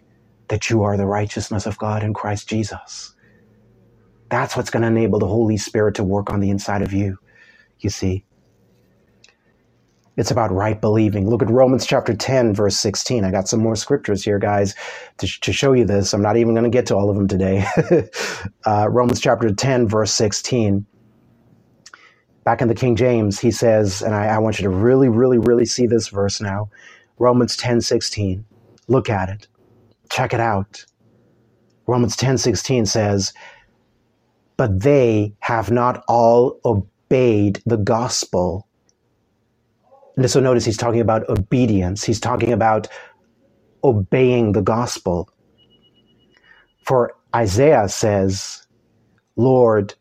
that 0.49 0.71
you 0.71 0.83
are 0.83 0.97
the 0.97 1.07
righteousness 1.07 1.67
of 1.67 1.79
God 1.79 2.03
in 2.03 2.15
Christ 2.15 2.49
Jesus. 2.49 3.15
That's 4.31 4.57
what's 4.57 4.71
going 4.71 4.83
to 4.83 4.89
enable 4.89 5.19
the 5.19 5.27
Holy 5.27 5.57
Spirit 5.57 5.95
to 5.97 6.05
work 6.05 6.31
on 6.31 6.41
the 6.41 6.51
inside 6.51 6.83
of 6.83 6.93
you, 6.93 7.19
you 7.81 7.91
see. 7.91 8.25
It's 10.19 10.33
about 10.33 10.51
right 10.51 10.79
believing. 10.79 11.31
Look 11.31 11.43
at 11.43 11.49
Romans 11.49 11.87
chapter 11.87 12.13
10, 12.13 12.53
verse 12.53 12.77
16. 12.77 13.25
I 13.25 13.31
got 13.31 13.47
some 13.47 13.61
more 13.61 13.77
scriptures 13.77 14.25
here, 14.25 14.41
guys, 14.41 14.75
to, 15.19 15.29
to 15.43 15.53
show 15.53 15.73
you 15.73 15.85
this. 15.85 16.13
I'm 16.13 16.21
not 16.21 16.37
even 16.37 16.55
going 16.55 16.65
to 16.65 16.71
get 16.71 16.87
to 16.87 16.97
all 16.97 17.09
of 17.09 17.17
them 17.17 17.29
today. 17.29 17.65
uh, 18.67 18.89
Romans 18.91 19.21
chapter 19.21 19.55
10, 19.55 19.87
verse 19.87 20.13
16. 20.13 20.85
Back 22.43 22.61
in 22.61 22.67
the 22.67 22.75
King 22.75 22.97
James, 22.97 23.39
he 23.39 23.53
says, 23.53 24.03
and 24.03 24.13
I, 24.13 24.27
I 24.27 24.39
want 24.39 24.59
you 24.59 24.65
to 24.65 24.71
really, 24.71 25.09
really, 25.09 25.39
really 25.39 25.67
see 25.67 25.87
this 25.87 26.09
verse 26.09 26.41
now. 26.41 26.69
Romans 27.21 27.57
10, 27.57 27.81
16. 27.81 28.45
Look 28.89 29.09
at 29.09 29.29
it. 29.29 29.47
Check 30.11 30.35
it 30.35 30.41
out. 30.41 30.85
Romans 31.87 32.17
10, 32.17 32.39
16 32.39 32.87
says, 32.87 33.33
but 34.59 34.83
they 34.83 35.35
have 35.41 35.73
not 35.73 36.05
all 36.09 36.61
obeyed 36.67 37.63
the 37.67 37.79
gospel. 37.79 38.69
And 40.17 40.31
so 40.31 40.41
notice 40.41 40.67
he's 40.67 40.79
talking 40.79 41.01
about 41.01 41.29
obedience. 41.31 42.05
He's 42.05 42.21
talking 42.21 42.53
about 42.53 42.89
obeying 43.85 44.53
the 44.53 44.63
gospel. 44.63 45.31
For 46.87 47.17
Isaiah 47.35 47.89
says, 47.89 48.67
Lord, 49.37 49.95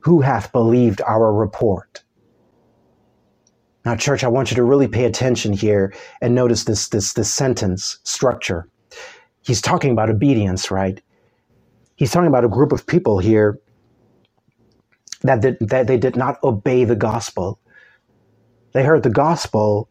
who 0.00 0.22
hath 0.22 0.52
believed 0.52 1.02
our 1.02 1.32
report? 1.32 2.04
Now, 3.84 3.96
church, 3.96 4.24
I 4.24 4.28
want 4.28 4.50
you 4.50 4.56
to 4.56 4.64
really 4.64 4.88
pay 4.88 5.06
attention 5.06 5.52
here 5.52 5.94
and 6.20 6.34
notice 6.34 6.64
this, 6.64 6.88
this, 6.88 7.14
this 7.14 7.32
sentence 7.32 7.98
structure. 8.04 8.68
He's 9.42 9.62
talking 9.62 9.92
about 9.92 10.10
obedience, 10.10 10.70
right? 10.70 11.02
He's 12.00 12.10
talking 12.10 12.28
about 12.28 12.44
a 12.44 12.48
group 12.48 12.72
of 12.72 12.86
people 12.86 13.18
here 13.18 13.58
that, 15.22 15.42
did, 15.42 15.58
that 15.60 15.86
they 15.86 15.98
did 15.98 16.16
not 16.16 16.42
obey 16.42 16.84
the 16.84 16.96
gospel. 16.96 17.60
They 18.72 18.82
heard 18.82 19.02
the 19.02 19.10
gospel, 19.10 19.88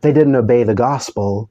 they 0.00 0.12
didn't 0.12 0.34
obey 0.34 0.64
the 0.64 0.74
gospel. 0.74 1.50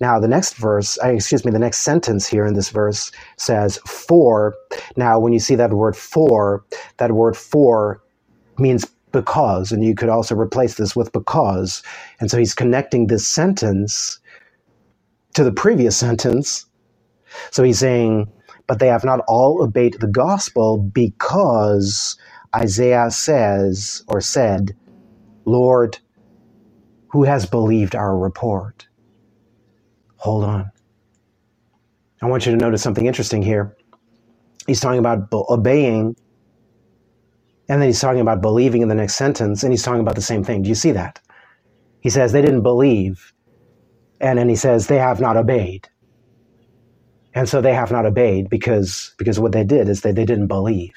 Now, 0.00 0.18
the 0.20 0.28
next 0.28 0.54
verse, 0.56 0.98
excuse 1.02 1.44
me, 1.44 1.52
the 1.52 1.58
next 1.58 1.78
sentence 1.78 2.26
here 2.26 2.46
in 2.46 2.54
this 2.54 2.70
verse 2.70 3.12
says, 3.36 3.78
for. 3.86 4.56
Now, 4.96 5.18
when 5.20 5.32
you 5.32 5.38
see 5.38 5.54
that 5.54 5.72
word 5.72 5.96
for, 5.96 6.64
that 6.98 7.12
word 7.12 7.36
for 7.36 8.02
means 8.58 8.84
because, 9.12 9.72
and 9.72 9.84
you 9.84 9.94
could 9.94 10.08
also 10.08 10.34
replace 10.34 10.74
this 10.74 10.96
with 10.96 11.12
because. 11.12 11.82
And 12.20 12.30
so 12.30 12.38
he's 12.38 12.54
connecting 12.54 13.06
this 13.06 13.26
sentence 13.26 14.18
to 15.34 15.44
the 15.44 15.52
previous 15.52 15.96
sentence. 15.96 16.66
So 17.52 17.62
he's 17.62 17.78
saying, 17.78 18.30
but 18.68 18.80
they 18.80 18.88
have 18.88 19.04
not 19.04 19.22
all 19.28 19.62
obeyed 19.62 19.96
the 20.00 20.08
gospel 20.08 20.78
because 20.78 22.18
Isaiah 22.56 23.10
says 23.10 24.04
or 24.08 24.22
said, 24.22 24.76
Lord, 25.46 25.98
who 27.10 27.24
has 27.24 27.46
believed 27.46 27.96
our 27.96 28.16
report? 28.18 28.88
Hold 30.18 30.44
on. 30.44 30.70
I 32.22 32.26
want 32.26 32.46
you 32.46 32.52
to 32.52 32.58
notice 32.58 32.82
something 32.82 33.06
interesting 33.06 33.42
here. 33.42 33.76
He's 34.66 34.80
talking 34.80 34.98
about 35.00 35.28
obeying, 35.32 36.16
and 37.68 37.82
then 37.82 37.88
he's 37.88 38.00
talking 38.00 38.20
about 38.20 38.42
believing 38.42 38.82
in 38.82 38.88
the 38.88 38.94
next 38.94 39.16
sentence, 39.16 39.62
and 39.62 39.72
he's 39.72 39.82
talking 39.82 40.00
about 40.00 40.16
the 40.16 40.22
same 40.22 40.44
thing. 40.44 40.62
Do 40.62 40.68
you 40.68 40.74
see 40.74 40.92
that? 40.92 41.20
He 42.00 42.10
says 42.10 42.32
they 42.32 42.42
didn't 42.42 42.62
believe, 42.62 43.32
and 44.20 44.38
then 44.38 44.48
he 44.48 44.56
says 44.56 44.86
they 44.88 44.98
have 44.98 45.20
not 45.20 45.36
obeyed. 45.36 45.88
And 47.34 47.48
so 47.48 47.60
they 47.60 47.74
have 47.74 47.92
not 47.92 48.06
obeyed 48.06 48.48
because 48.50 49.14
because 49.18 49.40
what 49.40 49.52
they 49.52 49.64
did 49.64 49.88
is 49.88 50.02
they, 50.02 50.12
they 50.12 50.24
didn't 50.24 50.48
believe. 50.48 50.94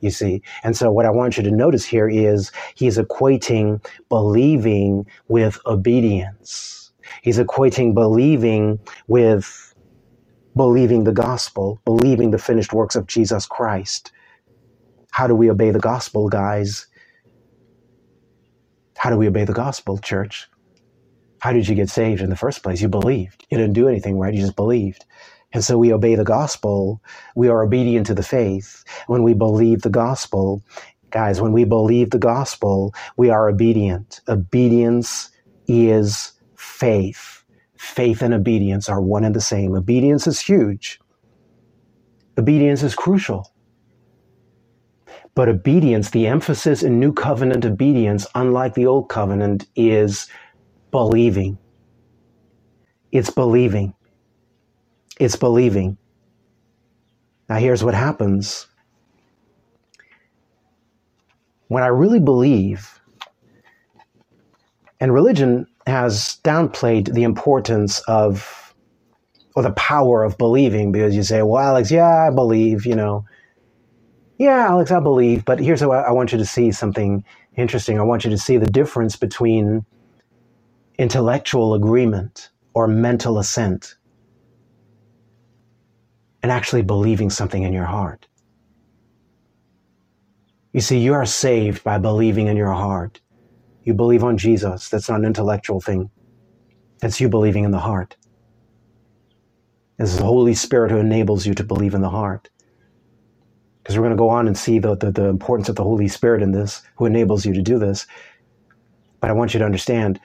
You 0.00 0.10
see? 0.10 0.42
And 0.64 0.76
so 0.76 0.92
what 0.92 1.06
I 1.06 1.10
want 1.10 1.36
you 1.38 1.42
to 1.44 1.50
notice 1.50 1.84
here 1.84 2.08
is 2.08 2.52
he's 2.76 2.98
equating 2.98 3.84
believing 4.10 5.06
with 5.28 5.58
obedience. 5.66 6.92
He's 7.22 7.38
equating 7.38 7.94
believing 7.94 8.80
with 9.08 9.74
believing 10.56 11.04
the 11.04 11.12
gospel, 11.12 11.80
believing 11.86 12.30
the 12.32 12.38
finished 12.38 12.72
works 12.72 12.96
of 12.96 13.06
Jesus 13.06 13.46
Christ. 13.46 14.12
How 15.12 15.26
do 15.26 15.34
we 15.34 15.50
obey 15.50 15.70
the 15.70 15.80
gospel, 15.80 16.28
guys? 16.28 16.86
How 18.98 19.10
do 19.10 19.16
we 19.16 19.28
obey 19.28 19.44
the 19.44 19.52
gospel, 19.54 19.98
church? 19.98 20.48
How 21.40 21.52
did 21.52 21.68
you 21.68 21.74
get 21.74 21.90
saved 21.90 22.22
in 22.22 22.30
the 22.30 22.36
first 22.36 22.62
place? 22.62 22.80
You 22.82 22.88
believed. 22.88 23.46
You 23.50 23.58
didn't 23.58 23.74
do 23.74 23.88
anything, 23.88 24.18
right? 24.18 24.34
You 24.34 24.40
just 24.42 24.56
believed. 24.56 25.04
And 25.54 25.64
so 25.64 25.78
we 25.78 25.92
obey 25.92 26.16
the 26.16 26.24
gospel. 26.24 27.00
We 27.36 27.48
are 27.48 27.64
obedient 27.64 28.06
to 28.08 28.14
the 28.14 28.24
faith. 28.24 28.84
When 29.06 29.22
we 29.22 29.34
believe 29.34 29.82
the 29.82 29.90
gospel, 29.90 30.62
guys, 31.10 31.40
when 31.40 31.52
we 31.52 31.64
believe 31.64 32.10
the 32.10 32.18
gospel, 32.18 32.94
we 33.16 33.30
are 33.30 33.48
obedient. 33.48 34.20
Obedience 34.28 35.30
is 35.68 36.32
faith. 36.56 37.44
Faith 37.78 38.22
and 38.22 38.34
obedience 38.34 38.88
are 38.88 39.00
one 39.00 39.24
and 39.24 39.34
the 39.34 39.40
same. 39.40 39.74
Obedience 39.74 40.26
is 40.26 40.40
huge. 40.40 41.00
Obedience 42.38 42.82
is 42.82 42.94
crucial. 42.96 43.52
But 45.34 45.48
obedience, 45.48 46.10
the 46.10 46.26
emphasis 46.28 46.82
in 46.82 47.00
New 47.00 47.12
Covenant 47.12 47.64
obedience, 47.64 48.26
unlike 48.34 48.74
the 48.74 48.86
Old 48.86 49.08
Covenant, 49.08 49.66
is 49.76 50.28
believing. 50.92 51.58
It's 53.12 53.30
believing. 53.30 53.94
It's 55.20 55.36
believing. 55.36 55.98
Now, 57.48 57.56
here's 57.56 57.84
what 57.84 57.94
happens 57.94 58.66
when 61.68 61.82
I 61.82 61.88
really 61.88 62.20
believe, 62.20 63.00
and 65.00 65.12
religion 65.14 65.66
has 65.86 66.40
downplayed 66.44 67.14
the 67.14 67.24
importance 67.24 68.00
of 68.08 68.74
or 69.56 69.62
the 69.62 69.72
power 69.72 70.24
of 70.24 70.38
believing 70.38 70.92
because 70.92 71.14
you 71.16 71.22
say, 71.22 71.42
well, 71.42 71.62
Alex, 71.62 71.90
yeah, 71.90 72.28
I 72.28 72.30
believe, 72.34 72.86
you 72.86 72.96
know. 72.96 73.26
Yeah, 74.38 74.66
Alex, 74.68 74.90
I 74.90 75.00
believe. 75.00 75.44
But 75.44 75.60
here's 75.60 75.82
what 75.84 76.06
I 76.06 76.12
want 76.12 76.32
you 76.32 76.38
to 76.38 76.46
see 76.46 76.72
something 76.72 77.24
interesting. 77.56 78.00
I 78.00 78.04
want 78.04 78.24
you 78.24 78.30
to 78.30 78.38
see 78.38 78.58
the 78.58 78.66
difference 78.66 79.16
between 79.16 79.86
intellectual 80.98 81.74
agreement 81.74 82.50
or 82.74 82.88
mental 82.88 83.38
assent 83.38 83.96
and 86.44 86.52
actually 86.52 86.82
believing 86.82 87.30
something 87.30 87.62
in 87.62 87.72
your 87.72 87.86
heart. 87.86 88.26
You 90.74 90.82
see, 90.82 90.98
you 90.98 91.14
are 91.14 91.24
saved 91.24 91.82
by 91.82 91.96
believing 91.96 92.48
in 92.48 92.56
your 92.58 92.74
heart. 92.74 93.22
You 93.82 93.94
believe 93.94 94.22
on 94.22 94.36
Jesus. 94.36 94.90
That's 94.90 95.08
not 95.08 95.20
an 95.20 95.24
intellectual 95.24 95.80
thing. 95.80 96.10
That's 97.00 97.18
you 97.18 97.30
believing 97.30 97.64
in 97.64 97.70
the 97.70 97.78
heart. 97.78 98.18
It's 99.98 100.18
the 100.18 100.24
Holy 100.24 100.52
Spirit 100.52 100.90
who 100.90 100.98
enables 100.98 101.46
you 101.46 101.54
to 101.54 101.64
believe 101.64 101.94
in 101.94 102.02
the 102.02 102.10
heart. 102.10 102.50
Because 103.82 103.96
we're 103.96 104.04
going 104.04 104.10
to 104.10 104.20
go 104.20 104.28
on 104.28 104.46
and 104.46 104.58
see 104.58 104.78
the, 104.78 104.96
the, 104.96 105.12
the 105.12 105.28
importance 105.28 105.70
of 105.70 105.76
the 105.76 105.82
Holy 105.82 106.08
Spirit 106.08 106.42
in 106.42 106.52
this, 106.52 106.82
who 106.96 107.06
enables 107.06 107.46
you 107.46 107.54
to 107.54 107.62
do 107.62 107.78
this. 107.78 108.06
But 109.22 109.30
I 109.30 109.32
want 109.32 109.54
you 109.54 109.60
to 109.60 109.64
understand 109.64 110.20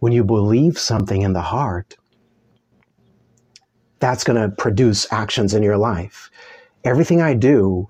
when 0.00 0.12
you 0.12 0.22
believe 0.22 0.78
something 0.78 1.22
in 1.22 1.32
the 1.32 1.40
heart, 1.40 1.96
that's 4.02 4.24
going 4.24 4.40
to 4.42 4.54
produce 4.54 5.10
actions 5.12 5.54
in 5.54 5.62
your 5.62 5.78
life. 5.78 6.30
Everything 6.84 7.22
I 7.22 7.34
do, 7.34 7.88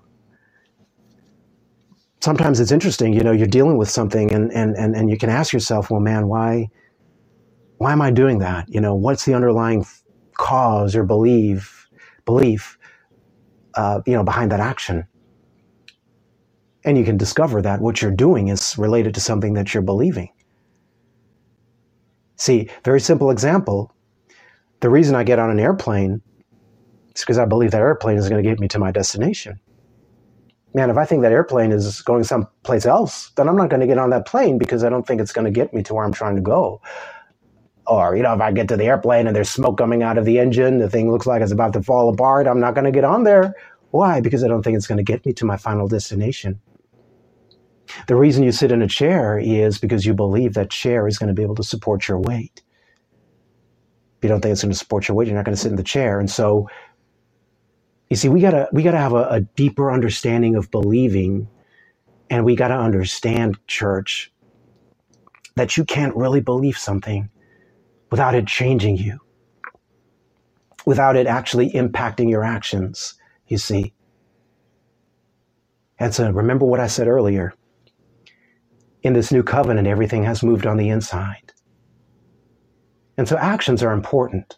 sometimes 2.20 2.60
it's 2.60 2.70
interesting, 2.70 3.14
you 3.14 3.22
know, 3.22 3.32
you're 3.32 3.48
dealing 3.48 3.78
with 3.78 3.90
something 3.90 4.32
and, 4.32 4.52
and, 4.52 4.76
and, 4.76 4.94
and 4.94 5.10
you 5.10 5.18
can 5.18 5.30
ask 5.30 5.52
yourself, 5.52 5.90
well, 5.90 6.00
man, 6.00 6.28
why, 6.28 6.68
why 7.78 7.92
am 7.92 8.02
I 8.02 8.12
doing 8.12 8.38
that? 8.38 8.68
You 8.68 8.80
know, 8.80 8.94
what's 8.94 9.24
the 9.24 9.34
underlying 9.34 9.84
cause 10.36 10.96
or 10.96 11.04
belief 11.04 11.88
belief 12.24 12.78
uh, 13.74 14.00
you 14.06 14.14
know 14.14 14.24
behind 14.24 14.52
that 14.52 14.60
action 14.60 15.06
and 16.84 16.98
you 16.98 17.04
can 17.04 17.16
discover 17.16 17.62
that 17.62 17.80
what 17.80 18.02
you're 18.02 18.10
doing 18.10 18.48
is 18.48 18.76
related 18.78 19.14
to 19.14 19.20
something 19.20 19.54
that 19.54 19.72
you're 19.74 19.82
believing 19.82 20.28
see 22.36 22.68
very 22.84 23.00
simple 23.00 23.30
example 23.30 23.94
the 24.82 24.90
reason 24.90 25.16
i 25.16 25.24
get 25.24 25.40
on 25.40 25.50
an 25.50 25.60
airplane 25.60 26.22
is 27.16 27.22
because 27.22 27.38
i 27.38 27.46
believe 27.46 27.72
that 27.72 27.82
airplane 27.82 28.18
is 28.18 28.28
going 28.28 28.42
to 28.42 28.48
get 28.48 28.60
me 28.60 28.68
to 28.68 28.78
my 28.78 28.92
destination 28.92 29.60
man 30.74 30.90
if 30.90 30.98
i 30.98 31.06
think 31.06 31.22
that 31.22 31.32
airplane 31.32 31.72
is 31.72 32.02
going 32.02 32.24
someplace 32.24 32.86
else 32.86 33.30
then 33.36 33.48
i'm 33.48 33.56
not 33.56 33.70
going 33.70 33.80
to 33.80 33.88
get 33.88 33.98
on 33.98 34.10
that 34.10 34.26
plane 34.26 34.58
because 34.58 34.84
i 34.84 34.90
don't 34.90 35.06
think 35.06 35.20
it's 35.20 35.32
going 35.32 35.46
to 35.46 35.52
get 35.52 35.74
me 35.74 35.82
to 35.82 35.94
where 35.94 36.04
i'm 36.04 36.14
trying 36.14 36.36
to 36.36 36.42
go 36.42 36.80
or, 37.86 38.16
you 38.16 38.24
know, 38.24 38.34
if 38.34 38.40
I 38.40 38.52
get 38.52 38.68
to 38.68 38.78
the 38.78 38.86
airplane 38.86 39.28
and 39.28 39.36
there's 39.36 39.50
smoke 39.50 39.78
coming 39.78 40.02
out 40.02 40.18
of 40.18 40.24
the 40.24 40.40
engine, 40.40 40.78
the 40.78 40.90
thing 40.90 41.12
looks 41.12 41.26
like 41.26 41.42
it's 41.42 41.52
about 41.52 41.74
to 41.74 41.82
fall 41.82 42.08
apart, 42.08 42.46
I'm 42.46 42.60
not 42.60 42.74
going 42.74 42.86
to 42.86 42.92
get 42.92 43.04
on 43.04 43.24
there. 43.24 43.54
Why? 43.90 44.20
Because 44.20 44.44
I 44.44 44.48
don't 44.48 44.62
think 44.62 44.78
it's 44.78 44.88
going 44.88 44.98
to 44.98 45.04
get 45.04 45.26
me 45.26 45.34
to 45.34 45.44
my 45.44 45.58
final 45.58 45.88
destination. 45.88 46.60
The 48.06 48.16
reason 48.16 48.44
you 48.44 48.52
sit 48.52 48.72
in 48.72 48.82
a 48.82 48.88
chair 48.88 49.38
is 49.38 49.78
because 49.78 50.06
you 50.06 50.14
believe 50.14 50.54
that 50.54 50.70
chair 50.70 51.06
is 51.06 51.18
going 51.18 51.28
to 51.28 51.34
be 51.34 51.42
able 51.42 51.56
to 51.56 51.64
support 51.64 52.08
your 52.08 52.18
weight. 52.18 52.62
You 54.22 54.28
don't 54.28 54.40
think 54.40 54.52
it's 54.52 54.62
going 54.62 54.72
to 54.72 54.78
support 54.78 55.08
your 55.08 55.16
weight, 55.16 55.28
you're 55.28 55.36
not 55.36 55.44
going 55.44 55.56
to 55.56 55.60
sit 55.60 55.70
in 55.70 55.76
the 55.76 55.82
chair. 55.82 56.20
And 56.20 56.30
so, 56.30 56.68
you 58.10 58.16
see, 58.16 58.28
we 58.28 58.40
gotta 58.40 58.68
we 58.72 58.82
gotta 58.82 58.98
have 58.98 59.14
a, 59.14 59.24
a 59.30 59.40
deeper 59.40 59.90
understanding 59.90 60.54
of 60.54 60.70
believing, 60.70 61.48
and 62.30 62.44
we 62.44 62.56
gotta 62.56 62.74
understand, 62.76 63.58
church, 63.66 64.30
that 65.56 65.76
you 65.76 65.84
can't 65.84 66.14
really 66.14 66.40
believe 66.40 66.76
something 66.76 67.30
without 68.10 68.34
it 68.34 68.46
changing 68.46 68.98
you, 68.98 69.18
without 70.84 71.16
it 71.16 71.26
actually 71.26 71.70
impacting 71.72 72.28
your 72.28 72.44
actions, 72.44 73.14
you 73.48 73.58
see. 73.58 73.94
And 75.98 76.14
so 76.14 76.30
remember 76.30 76.66
what 76.66 76.80
I 76.80 76.88
said 76.88 77.08
earlier. 77.08 77.54
In 79.02 79.14
this 79.14 79.32
new 79.32 79.42
covenant, 79.42 79.88
everything 79.88 80.24
has 80.24 80.42
moved 80.42 80.66
on 80.66 80.76
the 80.76 80.90
inside. 80.90 81.51
And 83.16 83.28
so 83.28 83.36
actions 83.36 83.82
are 83.82 83.92
important. 83.92 84.56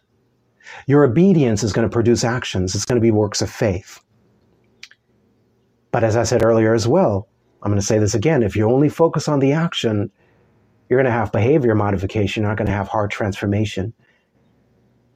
Your 0.87 1.03
obedience 1.03 1.63
is 1.63 1.73
going 1.73 1.87
to 1.87 1.93
produce 1.93 2.23
actions, 2.23 2.75
it's 2.75 2.85
going 2.85 2.99
to 2.99 3.01
be 3.01 3.11
works 3.11 3.41
of 3.41 3.49
faith. 3.49 3.99
But 5.91 6.03
as 6.03 6.15
I 6.15 6.23
said 6.23 6.43
earlier 6.43 6.73
as 6.73 6.87
well, 6.87 7.27
I'm 7.61 7.71
going 7.71 7.79
to 7.79 7.85
say 7.85 7.99
this 7.99 8.15
again 8.15 8.43
if 8.43 8.55
you 8.55 8.69
only 8.69 8.89
focus 8.89 9.27
on 9.27 9.39
the 9.39 9.51
action, 9.53 10.11
you're 10.89 11.01
going 11.01 11.11
to 11.11 11.17
have 11.17 11.31
behavior 11.31 11.75
modification, 11.75 12.43
you're 12.43 12.51
not 12.51 12.57
going 12.57 12.67
to 12.67 12.73
have 12.73 12.87
heart 12.87 13.11
transformation. 13.11 13.93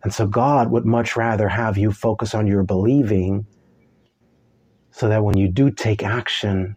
And 0.03 0.13
so 0.13 0.25
God 0.25 0.71
would 0.71 0.85
much 0.85 1.15
rather 1.15 1.49
have 1.49 1.77
you 1.77 1.91
focus 1.91 2.33
on 2.33 2.47
your 2.47 2.63
believing 2.63 3.45
so 4.91 5.09
that 5.09 5.23
when 5.23 5.37
you 5.37 5.47
do 5.47 5.69
take 5.69 6.03
action, 6.03 6.75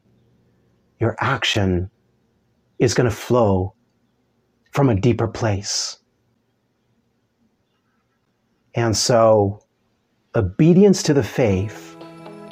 your 0.98 1.16
action 1.20 1.90
is 2.78 2.94
going 2.94 3.08
to 3.08 3.14
flow 3.14 3.74
from 4.72 4.88
a 4.88 4.94
deeper 4.94 5.28
place. 5.28 5.98
And 8.74 8.96
so 8.96 9.62
obedience 10.34 11.02
to 11.04 11.14
the 11.14 11.22
faith 11.22 11.96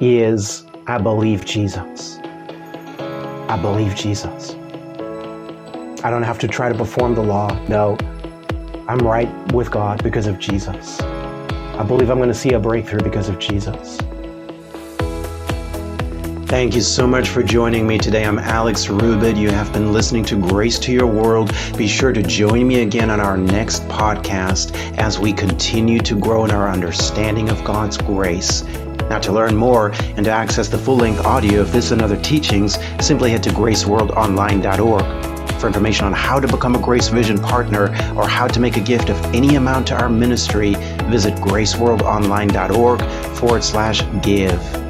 is 0.01 0.67
I 0.87 0.99
believe 0.99 1.45
Jesus. 1.45 2.19
I 2.99 3.59
believe 3.61 3.95
Jesus. 3.95 4.55
I 6.05 6.11
don't 6.11 6.23
have 6.23 6.39
to 6.41 6.49
try 6.49 6.69
to 6.69 6.77
perform 6.77 7.15
the 7.15 7.23
law. 7.23 7.49
No, 7.69 7.97
I'm 8.87 8.99
right 8.99 9.31
with 9.53 9.71
God 9.71 10.03
because 10.03 10.27
of 10.27 10.39
Jesus. 10.39 11.01
I 11.01 11.83
believe 11.85 12.11
I'm 12.11 12.19
going 12.19 12.29
to 12.29 12.35
see 12.35 12.53
a 12.53 12.61
breakthrough 12.61 13.03
because 13.03 13.29
of 13.31 13.39
Jesus. 13.39 13.99
Thank 16.51 16.75
you 16.75 16.81
so 16.81 17.07
much 17.07 17.29
for 17.29 17.45
joining 17.45 17.87
me 17.87 17.97
today. 17.97 18.27
I'm 18.27 18.41
Alex 18.41 18.87
Rubit. 18.87 19.37
You 19.37 19.51
have 19.51 19.73
been 19.73 19.93
listening 19.93 20.25
to 20.25 20.37
Grace 20.37 20.81
to 20.81 20.91
Your 20.91 21.07
World. 21.07 21.55
Be 21.79 21.87
sure 21.87 22.13
to 22.13 22.25
join 22.25 22.67
me 22.67 22.83
again 22.83 23.09
on 23.09 23.21
our 23.21 23.37
next 23.37 23.85
podcast 23.85 24.75
as 24.99 25.17
we 25.17 25.33
continue 25.33 26.01
to 26.01 26.19
grow 26.19 26.45
in 26.45 26.51
our 26.51 26.69
understanding 26.69 27.51
of 27.51 27.63
God's 27.63 27.99
grace. 27.99 28.65
Now, 29.09 29.21
to 29.21 29.31
learn 29.31 29.55
more 29.55 29.93
and 30.17 30.25
to 30.25 30.33
access 30.33 30.67
the 30.67 30.77
full 30.77 30.97
length 30.97 31.25
audio 31.25 31.61
of 31.61 31.71
this 31.71 31.93
and 31.93 32.03
other 32.03 32.21
teachings, 32.21 32.81
simply 33.01 33.31
head 33.31 33.45
to 33.45 33.51
graceworldonline.org. 33.51 35.61
For 35.61 35.69
information 35.69 36.07
on 36.07 36.15
how 36.15 36.41
to 36.41 36.49
become 36.49 36.75
a 36.75 36.81
Grace 36.81 37.11
Vision 37.11 37.39
partner 37.39 37.85
or 38.17 38.27
how 38.27 38.49
to 38.49 38.59
make 38.59 38.77
a 38.77 38.81
gift 38.81 39.09
of 39.09 39.25
any 39.27 39.55
amount 39.55 39.87
to 39.87 39.95
our 39.95 40.09
ministry, 40.09 40.75
visit 41.05 41.37
graceworldonline.org 41.37 43.03
forward 43.37 43.63
slash 43.63 44.03
give. 44.21 44.90